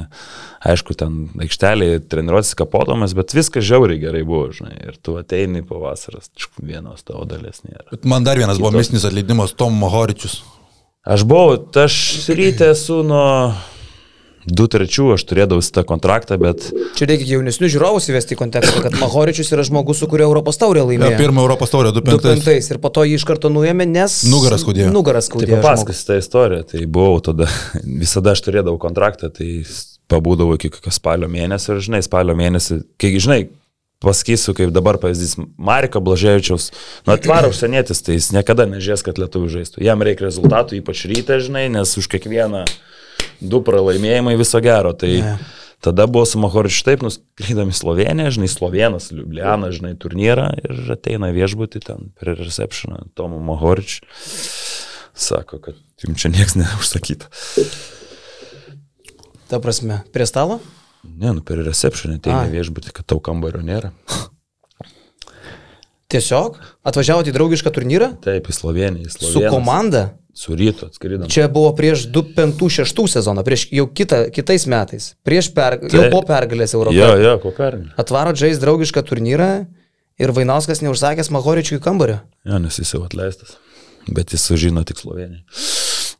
[0.67, 5.81] aišku, ten aikštelėje treniruotis kapodamas, bet viskas žiauriai gerai buvo, žinai, ir tu ateini po
[5.83, 7.87] vasaros, vienos tavo dalis nėra.
[7.93, 8.65] Bet man dar vienas Kitos.
[8.65, 10.41] buvo mistinis atleidimas Tom Mohoričius.
[11.07, 11.97] Aš buvau, aš
[12.35, 13.55] ryte esu nuo
[14.47, 16.69] 2-3 aš turėdavau tą kontraktą, bet...
[16.99, 20.85] Čia reikia jaunesnių žiūrovus įvesti į kontekstą, kad Mahoričius yra žmogus, su kuriuo Europos taurė
[20.87, 21.17] laimėjo.
[21.17, 22.47] Ja, pirmą Europos taurę 2-5.
[22.71, 24.21] Ir po to jį iš karto nuėmė, nes...
[24.31, 24.93] Nugaras skaudėjo.
[24.95, 25.59] Nugaras skaudėjo.
[25.59, 27.51] Tai papasakos tą istoriją, tai buvau tada,
[28.05, 29.51] visada aš turėdavau kontraktą, tai
[30.13, 33.41] pabūdavau iki spalio mėnesio ir žinai, spalio mėnesį, kai žinai,
[34.05, 36.69] pasakysiu, kaip dabar pavyzdys, Mariko Blaževičiaus,
[37.07, 39.83] nu atvaro užsienietis, tai jis niekada nežės, kad lietuvių žaistų.
[39.87, 42.67] Jam reikia rezultatų, ypač ryte, žinai, nes už kiekvieną
[43.41, 44.93] du pralaimėjimai viso gero.
[44.97, 45.43] Tai yeah.
[45.85, 51.83] tada buvo su Mahoričiu taip, nuskrydami Sloveniją, žinai, Slovenas, Liublianą, žinai, turnyrą ir ateina viešbutį
[51.85, 54.07] ten per receptioną Tomu Mahoričiu.
[55.17, 57.31] Sako, kad jums čia niekas neužsakyta.
[59.49, 60.59] Ta prasme, prie stalo?
[61.07, 63.95] Ne, nu per receptioną ateina viešbutį, kad tau kambario nėra.
[66.13, 70.13] Tiesiog atvažiavote į draugišką turnyrą Taip, į Sloveniją, į su komanda.
[70.37, 71.31] Su rytu atskridom.
[71.33, 76.21] Čia buvo prieš 2-5-6 sezoną, prieš jau kitą, kitais metais, prieš per, jau Tai- po
[76.29, 77.23] pergalės Jo, Europoje.
[77.25, 77.89] jo, po pernai.
[77.97, 79.49] Atvaro Džais draugišką turnyrą
[80.21, 82.19] ir Vainauskas neužsakęs Mahoričiui į kambarį.
[82.45, 83.57] Jo, nes jis jau atleistas.
[84.13, 85.41] Bet jis sužino tik Sloveniją.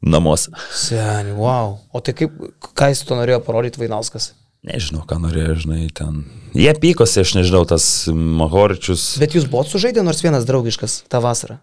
[0.03, 0.51] Namuose.
[0.73, 1.77] Seniai, wow.
[1.93, 2.33] O tai kaip,
[2.77, 4.33] ką jis to norėjo parodyti Vainauskas?
[4.67, 6.25] Nežinau, ką norėjo, žinai, ten.
[6.57, 9.19] Jie pykosi, aš nežinau, tas Mahoričius.
[9.21, 11.61] Bet jūs buvot sužaidę nors vienas draugiškas tą vasarą.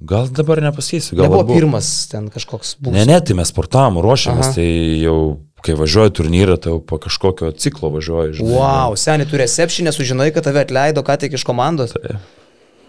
[0.00, 2.94] Gal dabar nepasakysiu, gal buvo pirmas ten kažkoks buvo.
[2.96, 4.54] Ne, ne, tai mes sportavom, ruošiamės, Aha.
[4.56, 4.68] tai
[5.04, 5.16] jau,
[5.60, 8.54] kai važiuoju turnyrą, tai jau po kažkokio ciklo važiuoju, žinai.
[8.56, 11.92] Wow, seniai, tu recepšinę sužinai, kad tave atleido ką tik iš komandos.
[11.96, 12.16] Tai-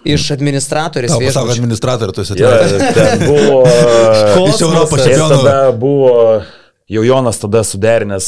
[0.02, 1.60] Iš administratorės Tau pasako viešbučio.
[1.62, 2.96] administratorių, tu esi atleistas.
[2.96, 3.60] ten buvo...
[4.50, 5.36] Iš Europos Ir čempionų.
[5.44, 6.14] tada buvo,
[6.92, 8.28] jau Jonas tada suderinęs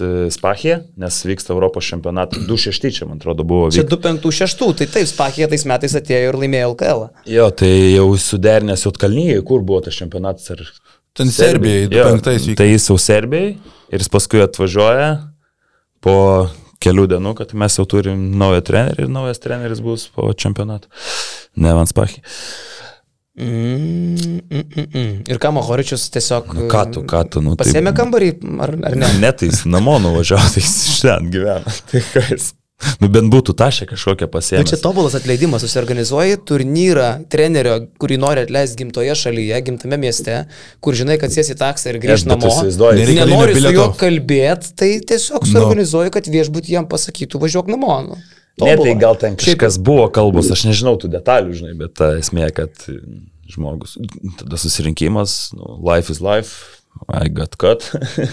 [0.00, 2.42] e, Spachija, nes vyksta Europos čempionatas.
[2.48, 3.70] 2-6 čia, man atrodo, buvo.
[3.74, 3.92] Čia Vyk...
[3.94, 7.04] 2-5-6, tai taip, Spakija tais metais atėjo ir laimėjo LKL.
[7.30, 10.50] Jo, tai jau suderinęs Jotkalnyje, kur buvo tas čempionatas.
[10.54, 10.64] Ar...
[11.16, 12.58] Ten Serbijai, Jo, 25 vyko.
[12.62, 13.54] Tai jis jau Serbijai
[13.92, 15.10] ir jis paskui atvažiuoja
[16.02, 16.16] po
[16.82, 20.90] kelių dienų, kad mes jau turim naują trenerį ir naujas treneris bus po čempionato.
[21.60, 22.22] Ne Vanspachį.
[22.24, 22.91] Mm,
[23.38, 25.12] mm, mm, mm.
[25.32, 26.50] Ir ką Mahoričius tiesiog...
[26.56, 29.12] Nu, ką tu, ką tu, nu, Pasėmė kambarį, ar, ar ne?
[29.22, 31.78] Ne, tai jis namo nuvažiavo, tai jis iš ten gyvena.
[31.92, 32.52] Tai ką jis.
[32.98, 34.64] Nu, bent būtų tašę kažkokią Nu, pasiemę.
[34.66, 40.40] čia tobulas atleidimas, susiorganizuoji turnyrą trenerio, kurį nori atleisti gimtoje šalyje, gimtame mieste,
[40.82, 42.50] kur žinai, kad sėsi taksą ir grįžti bet namo.
[42.98, 48.00] Nereikia Nenori su juo kalbėti, tai tiesiog suorganizuoji, kad viešbut jam pasakytų važiuok namo.
[48.08, 48.18] Nu.
[48.60, 52.50] Ne, tai gal ten kažkas buvo kalbos, aš nežinau tų detalių, žinai, bet ta esmė,
[52.52, 52.84] kad
[53.48, 53.96] žmogus,
[54.40, 57.82] tada susirinkimas, nu, life is life, I got cut.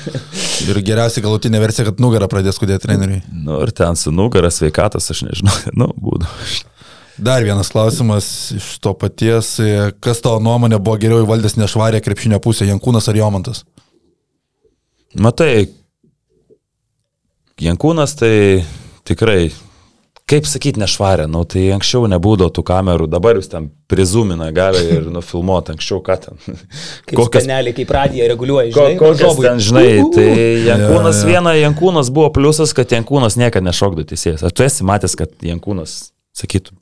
[0.70, 3.22] Ir geriausia galutinė versija, kad nugarą pradės kudėti treneriui.
[3.46, 6.28] nu, ir ten su nugara sveikatas, aš nežinau, nu, būdu.
[7.20, 9.58] Dar vienas klausimas iš to paties.
[10.04, 13.66] Kas tavo nuomonė buvo geriau įvaldęs nešvarę krepšinio pusę, Jankūnas ar Jomantas?
[15.20, 15.68] Matai,
[17.60, 18.32] Jankūnas tai
[19.10, 19.50] tikrai,
[20.30, 25.08] kaip sakyti, nešvarė, nu, tai anksčiau nebūdavo tų kamerų, dabar jūs ten prizumina gali ir
[25.14, 26.38] nufilmuoti, anksčiau ką ten.
[27.10, 29.48] Kaip Kokias speneliai, kaip radiją reguliuoja, Ko, žinai, kokias varžovui.
[29.48, 30.28] ten, žinai, tai
[30.70, 31.32] Jankūnas Jo, jo.
[31.34, 34.46] viena, Jankūnas buvo pliusas, kad Jankūnas niekada nešokdo teisėjas.
[34.46, 35.98] Ar tu esi matęs, kad Jankūnas
[36.40, 36.78] sakytų,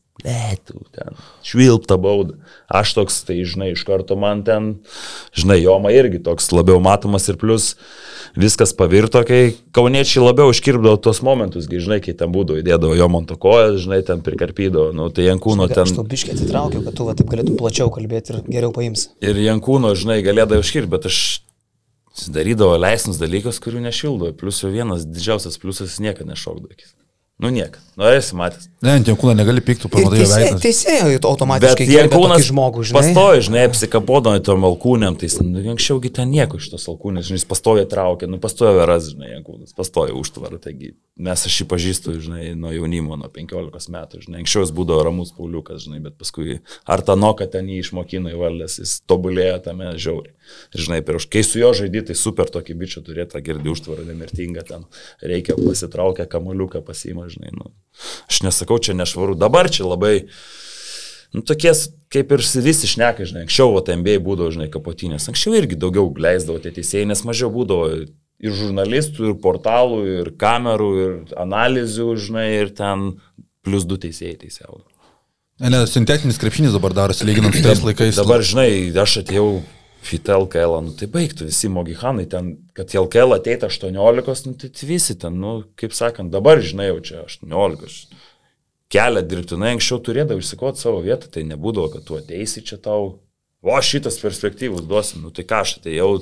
[0.67, 1.15] tu ten
[1.47, 2.35] švilpta bauda.
[2.67, 4.73] Aš toks, tai žinai, iš karto man ten,
[5.37, 7.75] žinai, Joma irgi toks labiau matomas ir plus
[8.37, 13.07] viskas pavirto, kai kauniečiai labiau iškirpdavo tos momentus, gi, žinai, kai ten būdavo, įdėdavo jo
[13.11, 15.95] monto kojas, žinai, ten prikarpydavo, nu, tai Jankūno Aš ten...
[15.97, 19.09] tau biškiai atitraukiau, kad tu va, taip galėtum plačiau kalbėti ir geriau paims.
[19.23, 21.21] Ir Jankūno, žinai, galėdavo iškirpti, bet aš
[22.33, 24.31] darydavo leisnus dalykus, kurių nešildo.
[24.37, 26.73] Plius jau vienas didžiausias pliusas niekada nešokdo.
[27.37, 27.77] Nu niek.
[27.97, 28.67] Nu esi matęs.
[28.81, 30.57] Ne, ant Jankūno negali pykti, pamatai jo veidą.
[30.61, 32.99] teisėjo Bet automatiškai Jankūnas žmogų, žinai.
[32.99, 37.47] pastoja, žinai, apsikapodami tom alkūnėm, tai nu, anksčiaugi ten nieko iš tos alkūnės, žinai, jis
[37.49, 42.51] pastoja traukia, nu pastoja veras, žinai, Jankūnas, pastoja užtvarą, taigi mes aš jį pažįstu, žinai,
[42.57, 47.01] nuo jaunimo, nuo 15 metų, žinai, anksčiau jis būdavo ramus pauliukas, žinai, bet paskui ar
[47.01, 50.37] tą noką ten jį išmokino įvaldęs, jis tobulėjo tame žiauriai.
[50.77, 54.63] Žinai, prieš, kai su juo žaidži, tai super tokį bičią turėti, tą girdį užtvarą nemirtingą
[54.69, 54.85] ten,
[55.19, 57.71] reikia pasitraukę kamoliuką pasiima, žinai, nu.
[58.29, 60.27] Aš nesakau, čia nešvaru, dabar čia labai,
[61.35, 61.73] nu, tokie,
[62.13, 66.61] kaip ir visi šneka, žinai, anksčiau, o MBA būdavo, žinai, kapotinės, anksčiau irgi daugiau leisdavo
[66.63, 72.75] tie teisėjai, nes mažiau būdavo ir žurnalistų, ir portalų, ir kamerų, ir analizių, žinai, ir
[72.77, 73.09] ten
[73.65, 74.83] plus du teisėjai teisėjau.
[75.57, 78.19] Ne, sintetinis krepšinis dabar darosi, lyginant su tais laikais.
[78.19, 78.69] Dabar, žinai,
[79.01, 79.47] aš atėjau
[80.07, 84.87] Fita LKL, nu tai baigtų visi mogihanai ten, kad į LKL ateitų 18, nu tai
[84.87, 87.87] visi ten, nu, kaip sakant, dabar, žinai, jau čia 18.
[87.89, 87.97] aš
[88.87, 93.17] Kelią dirbtinai anksčiau turėdavau išsikoti savo vietą, tai nebūdavo, kad tu ateisi čia tau,
[93.59, 96.13] o šitas perspektyvus duosim, nu tai ką aš atėjau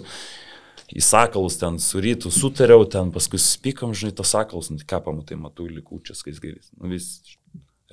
[0.89, 5.03] į sakalus ten su rytu sutariau, ten paskui spykam, žinai, tos sakalus, nu tai ką
[5.05, 7.37] pamatai, matau likučias, kai gairis, nu visi,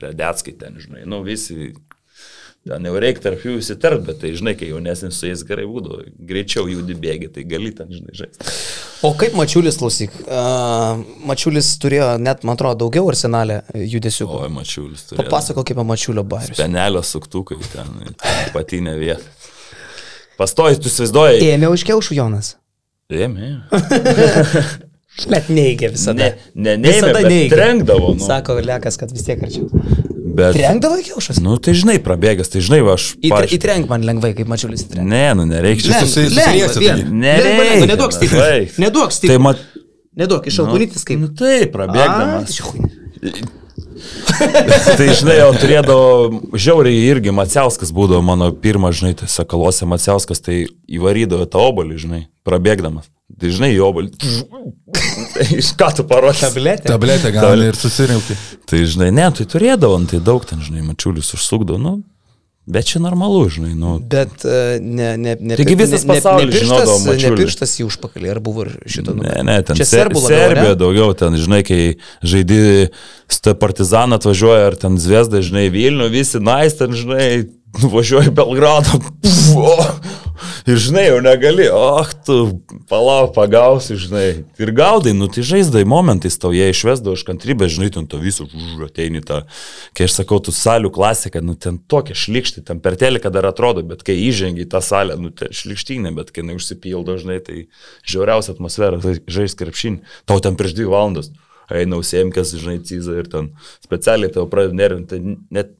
[0.01, 1.75] redetskai ten, žinai, nu visi
[2.63, 6.05] Ten jau reikia tarp jų įsitart, bet tai žinai, kai jaunesnis su jais gerai būdavo,
[6.29, 8.53] greičiau judi bėgi, tai gali ten, žinai, žaisti.
[9.03, 14.29] O kaip Mačiulis, klausyk, uh, Mačiulis turėjo net, man atrodo, daugiau arsenalę judesių.
[14.39, 15.09] Oi, mačiulis.
[15.19, 16.61] Papasakok apie Mačiulio bairius.
[16.63, 18.15] Penelio suktukai ten,
[18.55, 19.27] patinė vieta.
[20.39, 21.43] Pastoji, tu įsivaizduoji.
[21.57, 22.55] Ėmė už kiaušų Jonas.
[23.11, 23.57] Ėmė.
[25.29, 26.17] Bet neigia visada.
[26.17, 27.51] Ne, ne, neėmė, visada neigia.
[27.53, 28.25] trenkdavo, nu.
[28.25, 29.69] Sako Lekas, kad vis tiek arčiau.
[30.33, 31.41] Bet, Trenkdavo į kiaušas.
[31.45, 33.11] nu tai žinai, prabėgęs, tai žinai, va, aš...
[33.19, 35.07] Įtre, pavyzdžiui- įtrenk man lengvai, kaip mačiulis įtrenk.
[35.13, 35.91] Ne, nu nereikia.
[35.93, 37.03] Lengva, susi- lengva, susiriesi vien.
[37.03, 37.11] taigi.
[37.13, 38.69] Lengva, lengva, Neduok Nereikia, stipriai.
[38.87, 39.43] Neduok Tai stipriai.
[39.49, 39.65] mat...
[40.23, 41.21] Neduok, iš alkūnytis kaip.
[41.23, 42.61] Nu taip, prabėgdamas.
[44.97, 46.07] Tai žinai, jau turėdavo,
[46.59, 52.23] žiauriai irgi Maciauskas būdavo mano pirmas, žinai, tai sakalose Maciauskas, tai įvarydavo tą obolį, žinai,
[52.47, 53.07] prabėgdamas.
[53.41, 54.13] Tai žinai, obolį.
[55.33, 56.39] Tai iš ką tu parodai?
[56.45, 56.91] Tabletė.
[56.93, 58.37] Tabletę gali ir susirinkti.
[58.69, 61.95] Tai žinai, ne, tai turėdavo, tai daug ten, žinai, mačiulius užsukdavo, nu,
[62.71, 63.97] bet čia normalu, žinai, nu.
[64.13, 67.41] Bet e, ne, ne, ne, Taigi visas ne, pasaulis ne, žinodavo ne, Mačiulį.
[67.41, 70.79] pirštas į užpakalį, ar buvo šito Ne, ne, ten Čia Ser- serbų labiau, Serbija ne?
[70.85, 71.81] daugiau, ten, žinai, kai
[72.23, 72.93] žaidži
[73.59, 77.27] partizaną atvažiuoja, ar ten Zviesda, žinai, Vilnių, visi nais, ten, žinai,
[77.83, 79.01] nuvažiuoja į Belgradą.
[79.25, 79.77] Pff, o,
[80.67, 82.37] ir, žinai, jau negali, oh, tu
[82.91, 84.27] palauk, pagausi, žinai.
[84.63, 88.47] Ir gaudai, nu, tai žaisdai momentais tau jie išvesdavo iš kantrybės, žinai, ten to viso,
[88.49, 89.43] už, ateini tą,
[89.97, 93.85] kai aš sakau, tu salių klasika, nu, ten tokia šlikšti, ten per teleką dar atrodo,
[93.87, 97.65] bet kai įžengi į tą salę, nu, ten šlikštinė, bet kai jinai užsipildo, žinai, tai
[98.09, 100.05] žiauriausia atmosfera, tai žais krepšinį.
[100.29, 101.33] Tau ten prieš dvi valandas
[101.73, 103.53] eina užsiemkės, žinai, cizą ir ten
[103.85, 105.75] specialiai tau pradeda nervinti, tai net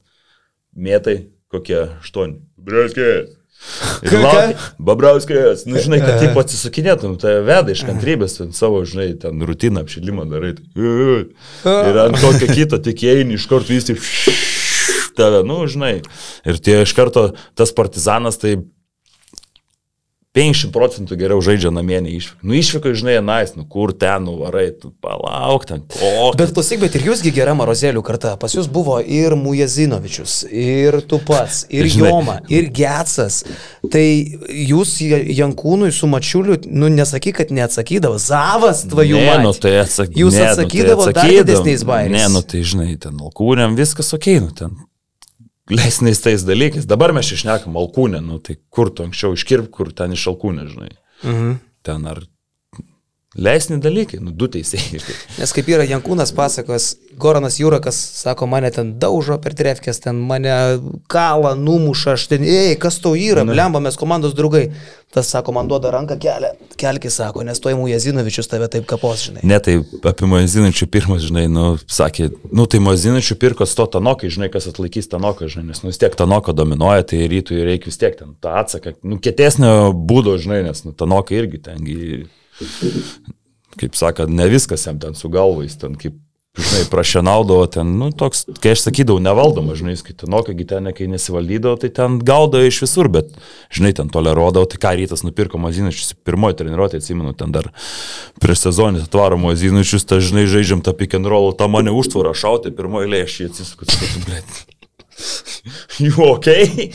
[0.73, 1.17] mėtai
[1.53, 2.41] kokie aštuoni.
[2.57, 3.42] Brauskės.
[4.03, 9.13] Ir laukia, Babrauskės, nu žinai, kad taip atsisukinėtum, tai veda iš kantrybės, ten savo, žinai,
[9.21, 10.53] ten rutiną apšilimą darai.
[10.57, 14.03] Tai, ir ant kokio kito tik eini, iš karto vis tik
[15.17, 15.95] tave, nu, žinai.
[16.47, 18.57] Ir tie iš karto tas partizanas, tai
[20.33, 22.41] 50 procentų geriau žaidžia namie nei išvykai.
[22.49, 26.31] Nu išvykai, žinai, nais, nu kur ten nuvarai, tu palauk ten, ko.
[26.39, 28.31] Bet klausyk, bet ir jūsgi gera Marozėlių karta.
[28.41, 32.09] Pas jūs buvo ir Mujazinovičius, ir tu pats, ir Žinai.
[32.09, 33.43] Joma, ir Getsas.
[33.93, 34.01] Tai
[34.49, 38.17] jūs Ja- Jankūnui su Mačiuliu, nu nesakyk, kad neatsakydavo.
[38.17, 39.19] Zavas tvajų.
[39.21, 40.15] Ne, nu tai atsak...
[40.17, 41.45] Jūs ne, nu, atsakydavo tai dar atsakydavom.
[41.45, 42.17] didesniais bairiais.
[42.17, 44.73] Ne, nu tai žinai, ten alkūniam viskas ok, nu ten
[45.69, 46.87] leisniais tais dalykais.
[46.89, 50.91] Dabar mes išnekam alkūnę, nu tai kur tu anksčiau iškirp, kur ten iš alkūnę, žinai.
[51.23, 51.59] Mhm.
[51.83, 52.23] Ten ar
[53.35, 55.01] leisni dalykai, nu du teisėjai.
[55.39, 60.53] Nes kaip yra Jankūnas pasakos, Goranas Jūrakas, sako, mane ten daužo per trefkės, ten mane
[61.11, 64.69] kalą, numuša, aš ten, ei, kas tau yra, blemba, mes komandos draugai.
[65.13, 66.47] Tas sako, man duoda ranką kelią,
[66.81, 69.43] kelki sako, nes toj Mujazinovičius tave taip kapos, žinai.
[69.45, 69.75] Ne, tai
[70.09, 75.11] apie Mazinačių pirmas, žinai, nu, sakė, nu tai Mazinačių pirko sto tanokai, žinai, kas atlaikys
[75.13, 78.57] tanoką, žinai, nes nu vis tiek tanoko dominuoja, tai rytui reikia vis tiek ten tą
[78.63, 81.99] atsaką, nu, kietesnio būdo, žinai, nes nu, tanokai irgi tengi,
[83.79, 86.15] kaip sakant, ne viskas jam ten su galvais, ten kaip,
[86.57, 91.79] žinai, prašienaudavo ten, nu, toks, kai aš sakydavau, nevaldoma, žinai, kai tanokagi ten, kai nesivaldydavo,
[91.81, 93.31] tai ten gaudavo iš visur, bet,
[93.73, 97.71] žinai, ten toleruodavo, tai ką rytas nupirko Mazinačius, pirmoji treniruotė, atsimenu, ten dar
[98.43, 102.75] prieš sezonį atvaro Mazinačius, tai žinai, žaidžiam tą pick and roll, tą mane užtvarą šauti,
[102.77, 104.61] pirmoji eilė, aš jį atsisuku, sakau, blėt.
[106.01, 106.89] You okay?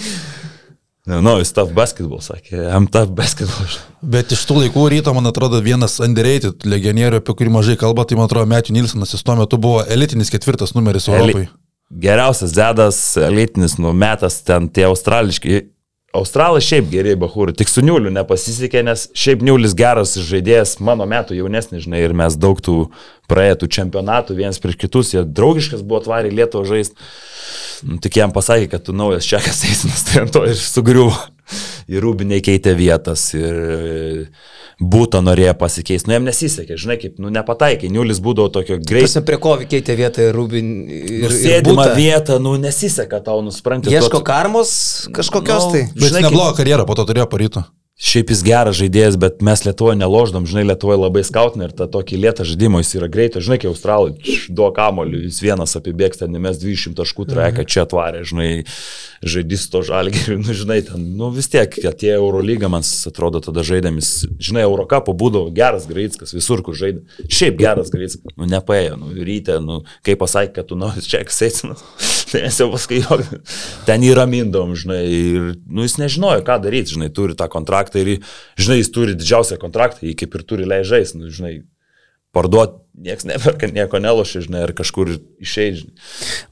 [1.09, 3.71] No, no, it's tough basketball, sakė, I'm tough basketball.
[4.15, 8.19] Bet iš tų laikų ryto, man atrodo, vienas underrated legionierių, apie kurį mažai kalba, tai
[8.19, 11.47] man atrodo, Matthew Nilsonas, jis tuo metu buvo elitinis ketvirtas numeris Europai.
[11.89, 15.63] Geriausias Zedas, elitinis numetas, ten tie australiški.
[16.19, 21.41] Australai šiaip geriai bahūrai, tik su Niuliu nepasisekė, nes šiaip Niulis geras žaidėjas, mano metų
[21.41, 22.83] jaunesnis, žinai, ir mes daug tų
[23.29, 27.09] praėję čempionatų vienas prieš kitus, jie draugiškas buvo atvarę į Lietuvą žaisti.
[27.87, 31.17] Nu, tik jam pasakė, kad tu naujas čekas eisinas, tai ant to ir sugriuvo.
[31.89, 33.77] Ir rūbiniai keitė vietas, ir e,
[34.77, 36.11] būtą norėjo pasikeisti.
[36.11, 37.89] Nu, jam nesisekė, žinai, kaip, nu, nepataikė.
[37.89, 39.07] Niulis būdavo tokio greitai.
[39.07, 40.69] Prasme, prie ko keitė vietą ir Rubin.
[40.85, 43.89] Ir, Ir sėdimą vietą, nu, nesiseka tau, nuspranti.
[43.95, 44.75] Ieško karmos
[45.17, 45.85] kažkokios Nu, tai.
[45.97, 47.65] Žinai, neblogą karjerą po to turėjo parytų.
[47.99, 52.21] Šiaip jis geras žaidėjas, bet mes Lietuvoje neloždom, žinai, Lietuvoje labai skautina ir tą tokį
[52.23, 56.61] lėtą žaidimą jis yra greitas, žinai, kai Australai duo kamoliu, jis vienas apibėgs ten, mes
[56.63, 58.47] 200 taškų treką čia atvarė, žinai,
[59.27, 64.13] žaidys to žalgerių, nu, žinai, ten, nu, vis tiek atėjo Eurolyga, man atrodo, tada žaidėmis,
[64.39, 67.03] žinai, Eurocapo būdavo geras Greitskas, visur, kur žaidė.
[67.27, 71.83] Šiaip geras Greitskas, nu, nepaėjo, nu, ryte, nu, kai pasakė, kad tu naujas čekas eisinas,
[72.33, 73.19] tai mes jau paskui jo,
[73.89, 78.19] ten įramindom, žinai, ir, nu, jis nežinojo, ką daryti, žinai, turi tą kontraktą ir,
[78.61, 81.61] žinai, jis turi didžiausią kontraktą, jį kaip ir turi leidžiais, nu, žinai,
[82.37, 85.89] parduoti, niekas neperka, nieko nelošia, žinai, ar kažkur išeidži.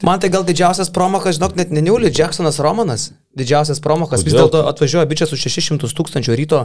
[0.06, 3.10] Man tai gal didžiausias promokas, žinok, net ne Niulis, Jacksonas Romanas.
[3.36, 4.22] Didžiausias promokas.
[4.24, 6.60] Vis dėlto atvažiuoja bičias už 600 tūkstančių ryto,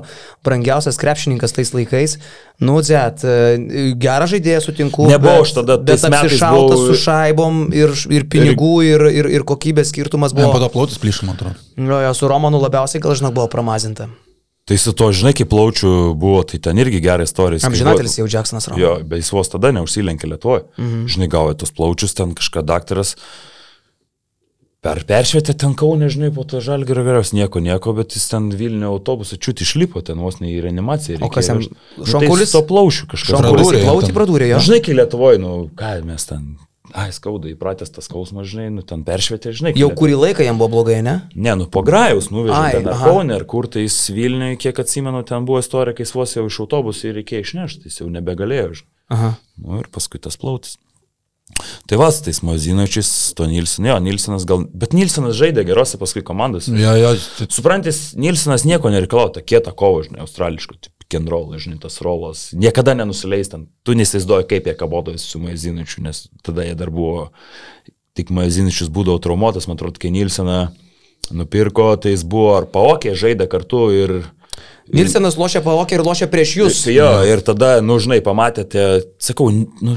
[0.45, 2.15] brangiausias krepšininkas tais laikais.
[2.63, 5.03] Nu, dzet, e, gerą žaidėją sutinku.
[5.12, 9.43] Nebuvau bet- aš tada, Bet apsišaltas buvau- su šaibom ir, ir pinigų, ir, ir, ir
[9.43, 10.60] kokybės skirtumas Ne, po buvo.
[10.63, 11.55] to plautis plyšim, man atrodo.
[11.75, 14.07] Jo, jo, su Romanu labiausiai gal, žinok, buvo pramazinta.
[14.63, 17.60] Tai su to, žinai, kaip plaučių buvo, tai ten irgi gera istorija.
[17.67, 18.79] Amžinatelis buvo- jau Jacksonas Ramo.
[18.79, 20.63] Jo, bet jis vos tada neužsilenkė Lietuvoje.
[20.79, 21.07] Mhm.
[21.10, 23.15] Žinai, gavo tos plaučius, ten kažką daktaras
[24.81, 28.89] per, peršvietė ten kaunė, žinai, po to žalgerio geriausias nieko, nieko, bet jis ten Vilnių
[28.89, 31.19] autobusą čiut išlipo, ten vos ne į reanimaciją.
[31.21, 31.97] O kas jam- reikėjo vežt.
[32.01, 32.51] Nu, šonkulis?
[32.55, 33.29] Tai plaušiu kažkas.
[33.37, 33.69] Šonkulis
[34.09, 34.17] ten.
[34.17, 34.57] pradūrė jo.
[34.59, 36.47] Nu, Žinai, kai Lietuvoje, nu, ką mes ten,
[36.97, 39.71] ai, skauda, įpratęs tas skausmas, žinai, nu, ten peršvietė, žinai.
[39.79, 41.21] Jau kurį laiką jam buvo blogai, ne?
[41.35, 42.97] Ne, nu, po Grajaus nuvežė ten ar.
[43.05, 46.43] Kaunė, ar kur, tai jis Vilniui, kiek atsimenu, ten buvo istorija, kai jis vos jau
[46.49, 48.73] iš autobusų ir reikėjo išnešti, jis jau nebegalėjo.
[48.81, 48.89] žinai.
[49.11, 49.29] Aha.
[49.61, 50.77] Nu ir paskui tas plautis.
[51.89, 56.73] Tai vas, tais Mozinočiais, to Nilsonas, jo, Nilsonas gal, bet Nilsonas žaidė gerose paskui komandose.
[56.77, 60.79] Jo, jo, tai Suprantis, Nilsonas nieko nereikalavo, ta kieta kova, žinai, australiško,
[61.11, 66.25] kenrolai, žinai, tas rolas, niekada nenusileis ten, tu neįsivaizduoji, kaip jie kabodavo su Mozinočiu, nes
[66.45, 67.29] tada jie dar buvo,
[68.17, 70.69] tik Mozinočius būdavo traumuotas, man atrodo, kai Nilsoną
[71.35, 74.15] nupirko, tai jis buvo ar paokė, žaidė kartu ir...
[74.91, 76.79] Nilsenas lošia paokį ir lošia prieš jūs.
[76.91, 79.95] Jo, ir tada, nu, žinai, pamatėte, sakau, nu,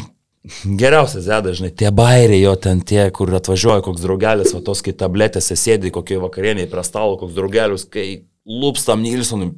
[0.65, 4.93] geriausias zeda, žinai, tie bairiai jo ten tie, kur atvažiuoja koks draugelis, va tos, kai
[4.93, 9.53] tabletėse sėdi kokioje vakarieniai prie stalo, koks draugelius, kai lūpstam Nilsonui,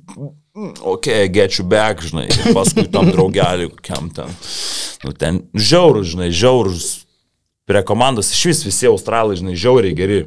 [0.86, 4.30] ok, get you back, žinai, paskui tam draugeliui, kokiam ten.
[5.04, 6.92] Nu, ten žiaurus, žinai, žiaurus.
[7.66, 10.20] Prie komandos iš vis visi australai, žinai, žiauriai geri.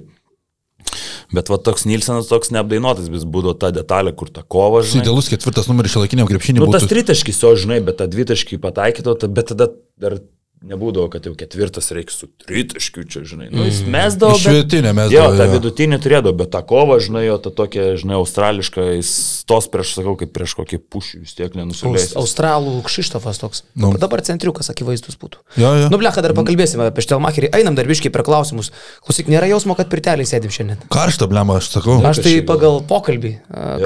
[1.32, 5.06] Bet va toks Nilsenas toks neapdainuotas, vis būdavo ta detalė, kur ta kova, žinai.
[5.06, 6.92] idealus ketvirtas numeris šiolakiniam krepšiniui Nu, tas būtų.
[6.98, 9.70] tritaškis jo, žinai, bet tą dvitaškį pataikyto, ta- bet tada
[10.02, 10.18] dar
[10.60, 13.48] nebūdavo, kad jau ketvirtas reikia su tritaškiu čia, žinai.
[13.54, 14.36] Nu, jis mesdavo.
[14.36, 15.54] Iš bet- vidutinio mesdavo, Jo, tą jo.
[15.56, 19.12] vidutinį turėdavo, bet tą kovą, žinai, jo, tą tokią, žinai, australišką, jis
[19.48, 22.10] tos prieš, sakau, kaip prieš kokį pušį vis tiek nenusileis.
[22.12, 23.64] Aus, Australų Kšištofas toks.
[23.80, 23.94] Nu.
[24.02, 25.40] Dabar centriukas akivaizdus būtų.
[25.64, 25.88] Jo, jo.
[25.94, 27.54] Nu, blecha, dar pakalbėsime apie Štelmacherį.
[27.56, 28.74] Einam darbiškai per klausimus.
[29.08, 30.84] Klausyk, nėra jausmo, kad pirtelį sėdim šiandien.
[30.92, 31.98] Karšta, blema, aš sakau.
[32.06, 33.32] Aš tai pagal pokalbį,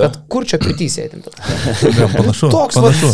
[0.02, 1.22] kad kur čia pirtį sėdim.
[2.18, 2.50] Panašu.
[2.50, 3.14] Toks panašu.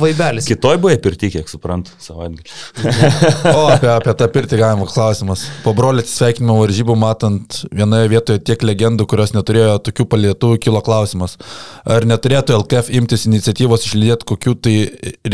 [0.00, 0.44] vaibelis.
[0.52, 2.89] Kitoj buvo pirti, kiek suprantu, savaitgalį.
[3.56, 5.46] O, apie, apie tą pirtį galima klausimas.
[5.64, 11.36] Po brolio atsisveikinimo varžybų matant vienoje vietoje tiek legendų, kurios neturėjo tokių palietų, kilo klausimas.
[11.88, 14.76] Ar neturėtų LKF imtis iniciatyvos išlydėti kokių tai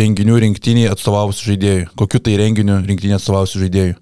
[0.03, 1.87] renginių rinktiniai atstovavusių žaidėjų?
[2.01, 4.01] Kokių tai renginių rinktiniai atstovavusių žaidėjų?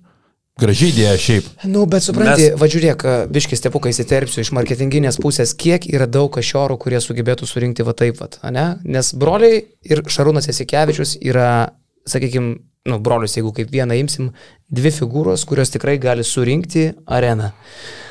[0.54, 1.46] Gražiai idėja šiaip.
[1.66, 3.00] Nu, bet supranti, Mes- va žiūrėk,
[3.34, 8.20] biškis tepukai įsiterpsiu iš marketinginės pusės, kiek yra daug kašiorų, kurie sugebėtų surinkti va taip,
[8.22, 8.66] va, ne?
[8.86, 11.74] Nes broliai ir Šarūnas Esikevičius yra,
[12.08, 12.56] sakykime,
[12.90, 14.30] nu, brolius, jeigu kaip vieną imsim,
[14.74, 17.52] dvi figūros, kurios tikrai gali surinkti areną.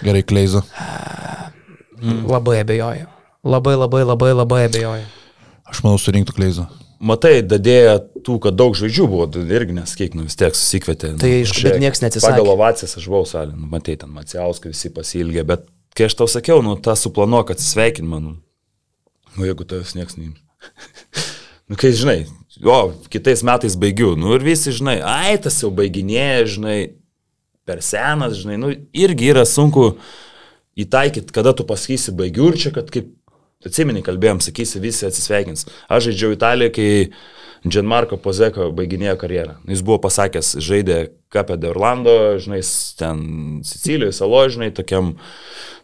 [0.06, 0.64] Gerai, Kleizo.
[2.02, 2.24] Mm.
[2.30, 3.10] Labai abejoju.
[3.44, 5.12] Labai, labai, labai, labai abejoju.
[5.70, 6.68] Aš manau, surinktų Kleizo.
[7.04, 11.10] Matai, dadėję tų, kad daug žvaigždžių buvo, tai irgi nesakyk, nu vis tiek susikvietė.
[11.20, 12.38] Tai nu, aišku, žiūrėk, bet nieks neatsisakė.
[12.38, 15.66] Pagal ovacijas aš buvau salė, nu, matai, ten Maciauskai visi pasilgė, bet
[15.98, 18.30] kai aš tau sakiau, nu, tą suplanuok atsisveikin man,
[19.36, 20.40] nu, jeigu tavęs nieks neims.
[21.68, 22.22] nu, kai žinai,
[22.62, 26.78] o, kitais metais baigiu, nu ir visi, žinai, ai, tas jau baiginėja, žinai,
[27.66, 29.94] per senas, žinai, nu, irgi yra sunku
[30.80, 33.10] įtaikyti, kada tu pasakysi baigiu ir čia, kad kaip,
[33.66, 35.68] atsimeni, kalbėjom, sakysi, visi atsisveikins.
[35.88, 36.90] Aš žaidžiau Italijoje, kai
[37.64, 39.56] Gianmarco Pozeko baiginėjo karjerą.
[39.72, 40.98] Jis buvo pasakęs, žaidė
[41.32, 42.60] Kapė de Orlando, žinai,
[43.00, 43.22] ten
[43.66, 45.14] Sicilijoje, saloje, žinai, tokiam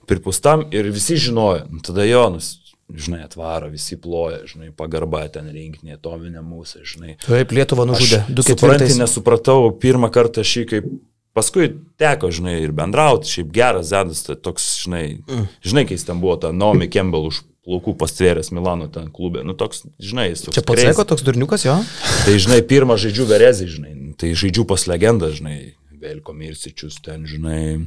[0.10, 1.70] pripustam ir visi žinojo.
[1.72, 2.58] Nu, Tada Jonas,
[2.96, 7.16] žinai, atvaro, visi ploja, žinai, pagarba ten rinkinė, Tominė mūsų, žinai.
[7.26, 8.24] Taip, Lietuvą nužudė.
[8.30, 8.98] Du Supranti, ketvirtais.
[9.02, 10.90] nesupratau pirmą kartą šį kaip.
[11.38, 11.70] Paskui
[12.02, 15.44] teko, žinai, ir bendrauti, šiaip geras Zedas, tai toks, žinai, mm.
[15.64, 19.54] žinai, kai jis ten buvo, ta Naomi Campbell už plaukų pastvėręs Milano ten klube, nu
[19.58, 20.58] toks, žinai, jis toks.
[20.58, 20.96] Čia pats crazy.
[20.96, 21.78] Eko toks durniukas, jo?
[22.26, 25.60] Tai, žinai, pirmą žaidžiu Verezį, žinai, tai žaidžiu pas legendą, žinai,
[26.02, 27.86] Velko Mirsičius ten, žinai,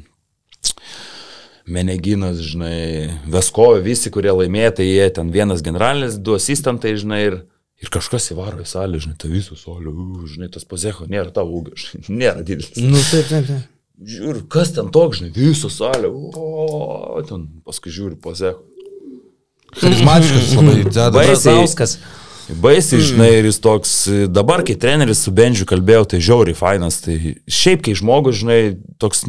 [1.66, 7.36] Meneginas, žinai, Veskovė, visi, kurie laimėjo, tai jie ten vienas generalinis, du asistentai, žinai, ir,
[7.82, 9.94] ir kažkas įvaro į salę, žinai, tai visų solių,
[10.32, 12.74] žinai, tas pozeko nėra tavo ūgio, žinai, nėra didelis.
[12.82, 13.68] Nu, taip, taip, taip.
[14.02, 18.64] Žiūri, kas ten toks, žinai, visų salė, o, ten paskui žiūri pozeko.
[19.78, 21.12] Charizmatiškas labai dzeda.
[21.14, 21.86] Baisiai.
[22.60, 23.92] Baisiai, žinai, ir jis toks,
[24.28, 28.58] dabar, kai treneris su Benžiu kalbėjau, tai žiauriai fainas, tai šiaip, kai žmogus, žinai,
[29.00, 29.22] toks,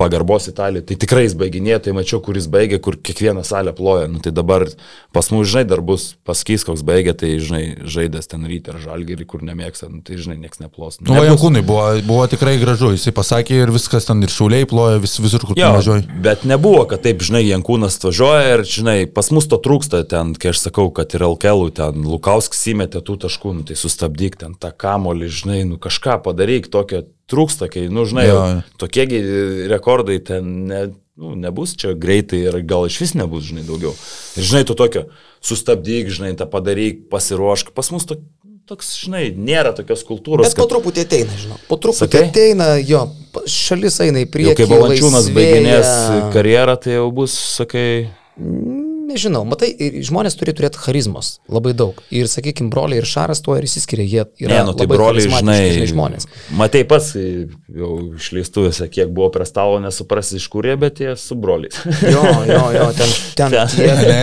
[0.00, 4.08] pagarbos Italijai, tai tikrai jis baiginėjo, tai mačiau, kur jis baigė, kur kiekvieną salę ploja,
[4.10, 4.64] nu tai dabar
[5.14, 9.26] pas mus, žinai, dar bus pasakys, koks baigė, tai, žinai, žaidęs ten ryte ar žalgerį,
[9.28, 10.96] kur nemėgsta, nu, tai, žinai, nieks neplos.
[11.04, 14.98] Nu, va, Jankūnai buvo, buvo tikrai gražu, jisai pasakė ir viskas ten ir šiauliai ploja
[15.04, 16.08] vis, visur, kur Jo, važiuoji.
[16.24, 20.54] bet nebuvo, kad taip, žinai, Jankūnas važiuoja ir, žinai, pas mus to trūksta ten, kai
[20.56, 24.72] aš sakau, kad ir Alkelų ten Lukauskas įmetė tų taškų, nu, tai sustabdyk ten tą
[24.72, 29.20] kamolį, žinai, nu kažką padaryk, tokio trūksta, kai, nu, žinai, Jo, jo, tokiegi
[29.70, 30.82] rekordai ten, ne,
[31.16, 33.94] nu, nebus čia greitai ir gal iš vis nebus, žinai, daugiau.
[34.36, 35.06] Ir žinai, tu tokio,
[35.44, 37.72] sustabdyk, žinai, tą padaryk, pasiruošk.
[37.76, 38.18] Pas mus to,
[38.68, 40.46] toks, žinai, nėra tokios kultūros.
[40.48, 41.58] Bet po truputį ateina, žinau.
[41.68, 42.24] Po truputį Sakai?
[42.30, 43.04] ateina, jo,
[43.50, 44.56] šalis eina į Jau priekį.
[44.62, 45.92] kai Valančiūnas baiginės
[46.34, 47.86] karjerą, tai jau bus, sakai,
[49.12, 51.98] Nežinau, matai, ir žmonės turi turėti charizmos labai daug.
[52.14, 54.06] Ir, sakykime, broliai ir Šaras tuo ir įsiskiria.
[54.08, 56.28] Jie yra ne, nu tai labai broliai, charizmatiški, žinai, žmonės.
[56.56, 57.12] Matai pats,
[57.76, 61.76] jau išleistuvėse, kiek buvo prie stalo, nesuprasi iš kur jie, bet jie su broliais.
[62.00, 63.68] Jo, jo, jo, ten, ten Ten.
[63.76, 63.92] tie.
[63.92, 64.18] E,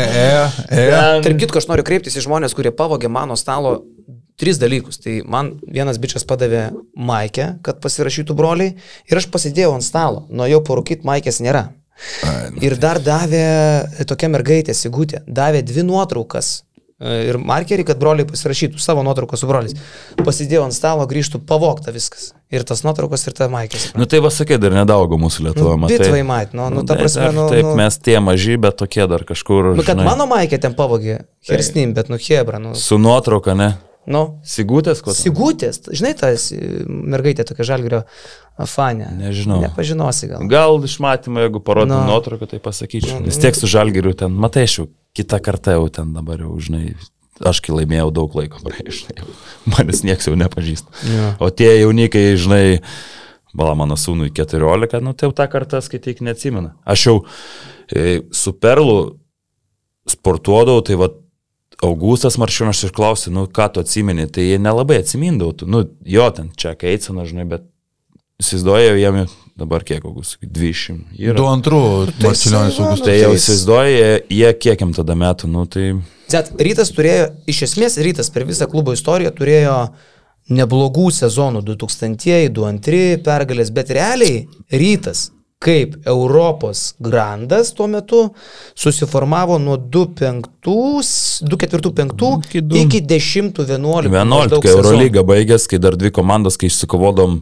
[0.73, 0.89] e, e.
[1.23, 3.79] Tarp kitko, aš noriu kreiptis į žmonės, kurie pavogė mano stalo
[4.39, 4.99] tris dalykus.
[5.03, 8.75] Tai man vienas bičias padavė maikę, kad pasirašytų broliai
[9.09, 10.25] ir aš pasidėjau ant stalo.
[10.31, 11.67] Nuėjau parūkyti, maikės nėra.
[12.61, 13.45] Ir dar davė
[14.07, 16.63] tokia mergaitė, Sigutė, davė dvi nuotraukas.
[17.01, 19.75] e, Ir markerį, kad broliai pasirašytų savo nuotrauką su broliais.
[20.19, 22.33] Pasidėjau ant stalo, grįžtų pavokta viskas.
[22.51, 23.93] Ir tas nuotraukas, ir ta maikės.
[23.95, 25.97] nu tai va sakai, dar nedaugo mūsų Lietuvoje, Nu, matai.
[25.99, 29.07] bitvai mat, nu, nu, ta tai prasme, nu, Taip, nu- mes tie maži, bet tokie
[29.07, 29.75] dar kažkur.
[29.75, 32.73] Nu, kad žinai, mano maikė ten pavogė, Hersnim, bet nu Hebra, nu.
[32.75, 33.77] Su nuotrauka, ne?
[34.11, 35.15] Nu Sigutės, ten?
[35.17, 36.49] Sigutės, žinai, tas
[36.89, 38.01] mergaitė tokia žalgerio
[38.69, 39.11] fanė.
[39.19, 39.61] Nežinau.
[39.63, 40.47] Nepažinosi gal.
[40.51, 42.01] Gal iš matymo, jeigu parodė Na.
[42.09, 43.21] nuotrauką, tai pasakyčiau.
[43.27, 46.95] Vis tiek su žalgeriu ten, matai, aš jau kitą kartą jau ten dabar jau, žinai,
[47.39, 49.29] aš kai laimėjau daug laiko žinai,
[49.75, 50.91] manęs nieks jau nepažįsta.
[51.13, 51.31] Jo.
[51.45, 52.65] O tie jaunikai, žinai,
[53.55, 56.75] bala mano sūnui 14, nu tai jau tą kartą skaityk neatsimena.
[56.85, 57.15] Aš jau
[57.93, 58.99] e, su Perlu
[60.09, 61.11] sportuodavau, tai va
[61.85, 66.25] Augustas Maršiūnas ir klausė, nu ką tu atsimeni, tai jie nelabai atsimindavo, tu, nu jo,
[66.35, 67.63] ten čia Keitsana, žinai, bet
[68.43, 69.21] įsivaizduoju, jiem
[69.59, 71.37] dabar kiek Augustas, 20 yra.
[71.39, 71.81] Du antrų,
[72.19, 73.05] Marčiulionis jisai, va, Augustas.
[73.07, 74.11] Tai jau tai įsivaizduoju, jie,
[74.41, 75.87] jie kiek jam tada metų, nu tai...
[76.29, 79.79] Zet, rytas turėjo, iš esmės rytas per visą klubo istoriją turėjo
[80.51, 88.33] neblogų sezonų 2000-ieji, 2002 pergalės, bet realiai rytas kaip Europos grandas tuo metu
[88.75, 94.07] susiformavo nuo 2-4-5 Iki du- iki 10-11.
[94.07, 97.41] 11, kai Eurolyga baigės, kai dar dvi komandos, kai išsikovodom,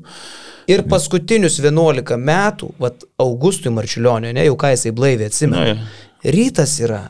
[0.68, 5.86] Ir paskutinius 11 metų, vat Augustui Marčiulionio, ne jau ką jisai blaiviai atsimena, Na,
[6.28, 7.06] rytas yra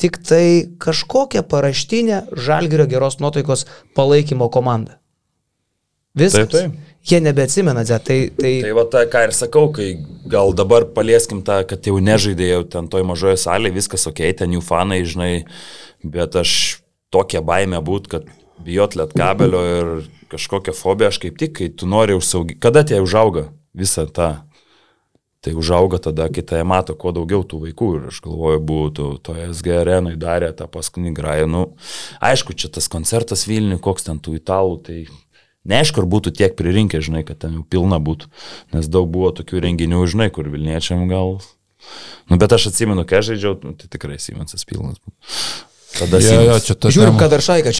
[0.00, 4.96] tik tai kažkokia paraštinė žalgerio geros nuotaikos palaikymo komanda.
[6.16, 6.48] Viskas.
[6.48, 6.91] Taip, taip.
[7.02, 9.96] Jie nebeatsimena, tai, tai, Tai va tą, ką ir sakau, kai
[10.30, 14.62] gal dabar palieskim tą, kad jau nežaidėjau ten toj mažoje salėje, viskas ok, ten jų
[14.62, 15.32] fanai, žinai,
[16.06, 16.52] bet aš
[17.10, 18.30] tokia baime būt, kad
[18.62, 19.90] bijot liet kabelio ir
[20.30, 24.30] kažkokią fobiją, aš kaip tik, kai tu nori užsauginti, kada tie užauga visą tą,
[25.42, 29.48] tai užauga tada, kai tai mato kuo daugiau tų vaikų ir aš galvoju, būtų toje
[29.50, 31.64] SG arenui darė tą paskutinį grają, nu,
[32.22, 34.98] aišku, čia tas koncertas Vilniui, koks ten tų italų, tai
[35.68, 38.30] Neaišku, ar būtų tiek pririnkę, žinai, kad ten jau pilna būtų,
[38.74, 41.36] nes daug buvo tokių renginių, žinai, kur Vilniečiam gal...
[42.30, 45.14] Nu, bet aš atsimenu, kai aš žaidžiau, nu, tai tikrai Siemensas pilnas buvo.
[45.92, 46.66] Tada Jo, jo, Siemens.
[46.66, 47.70] čia ta žiūrim, kad Aršaika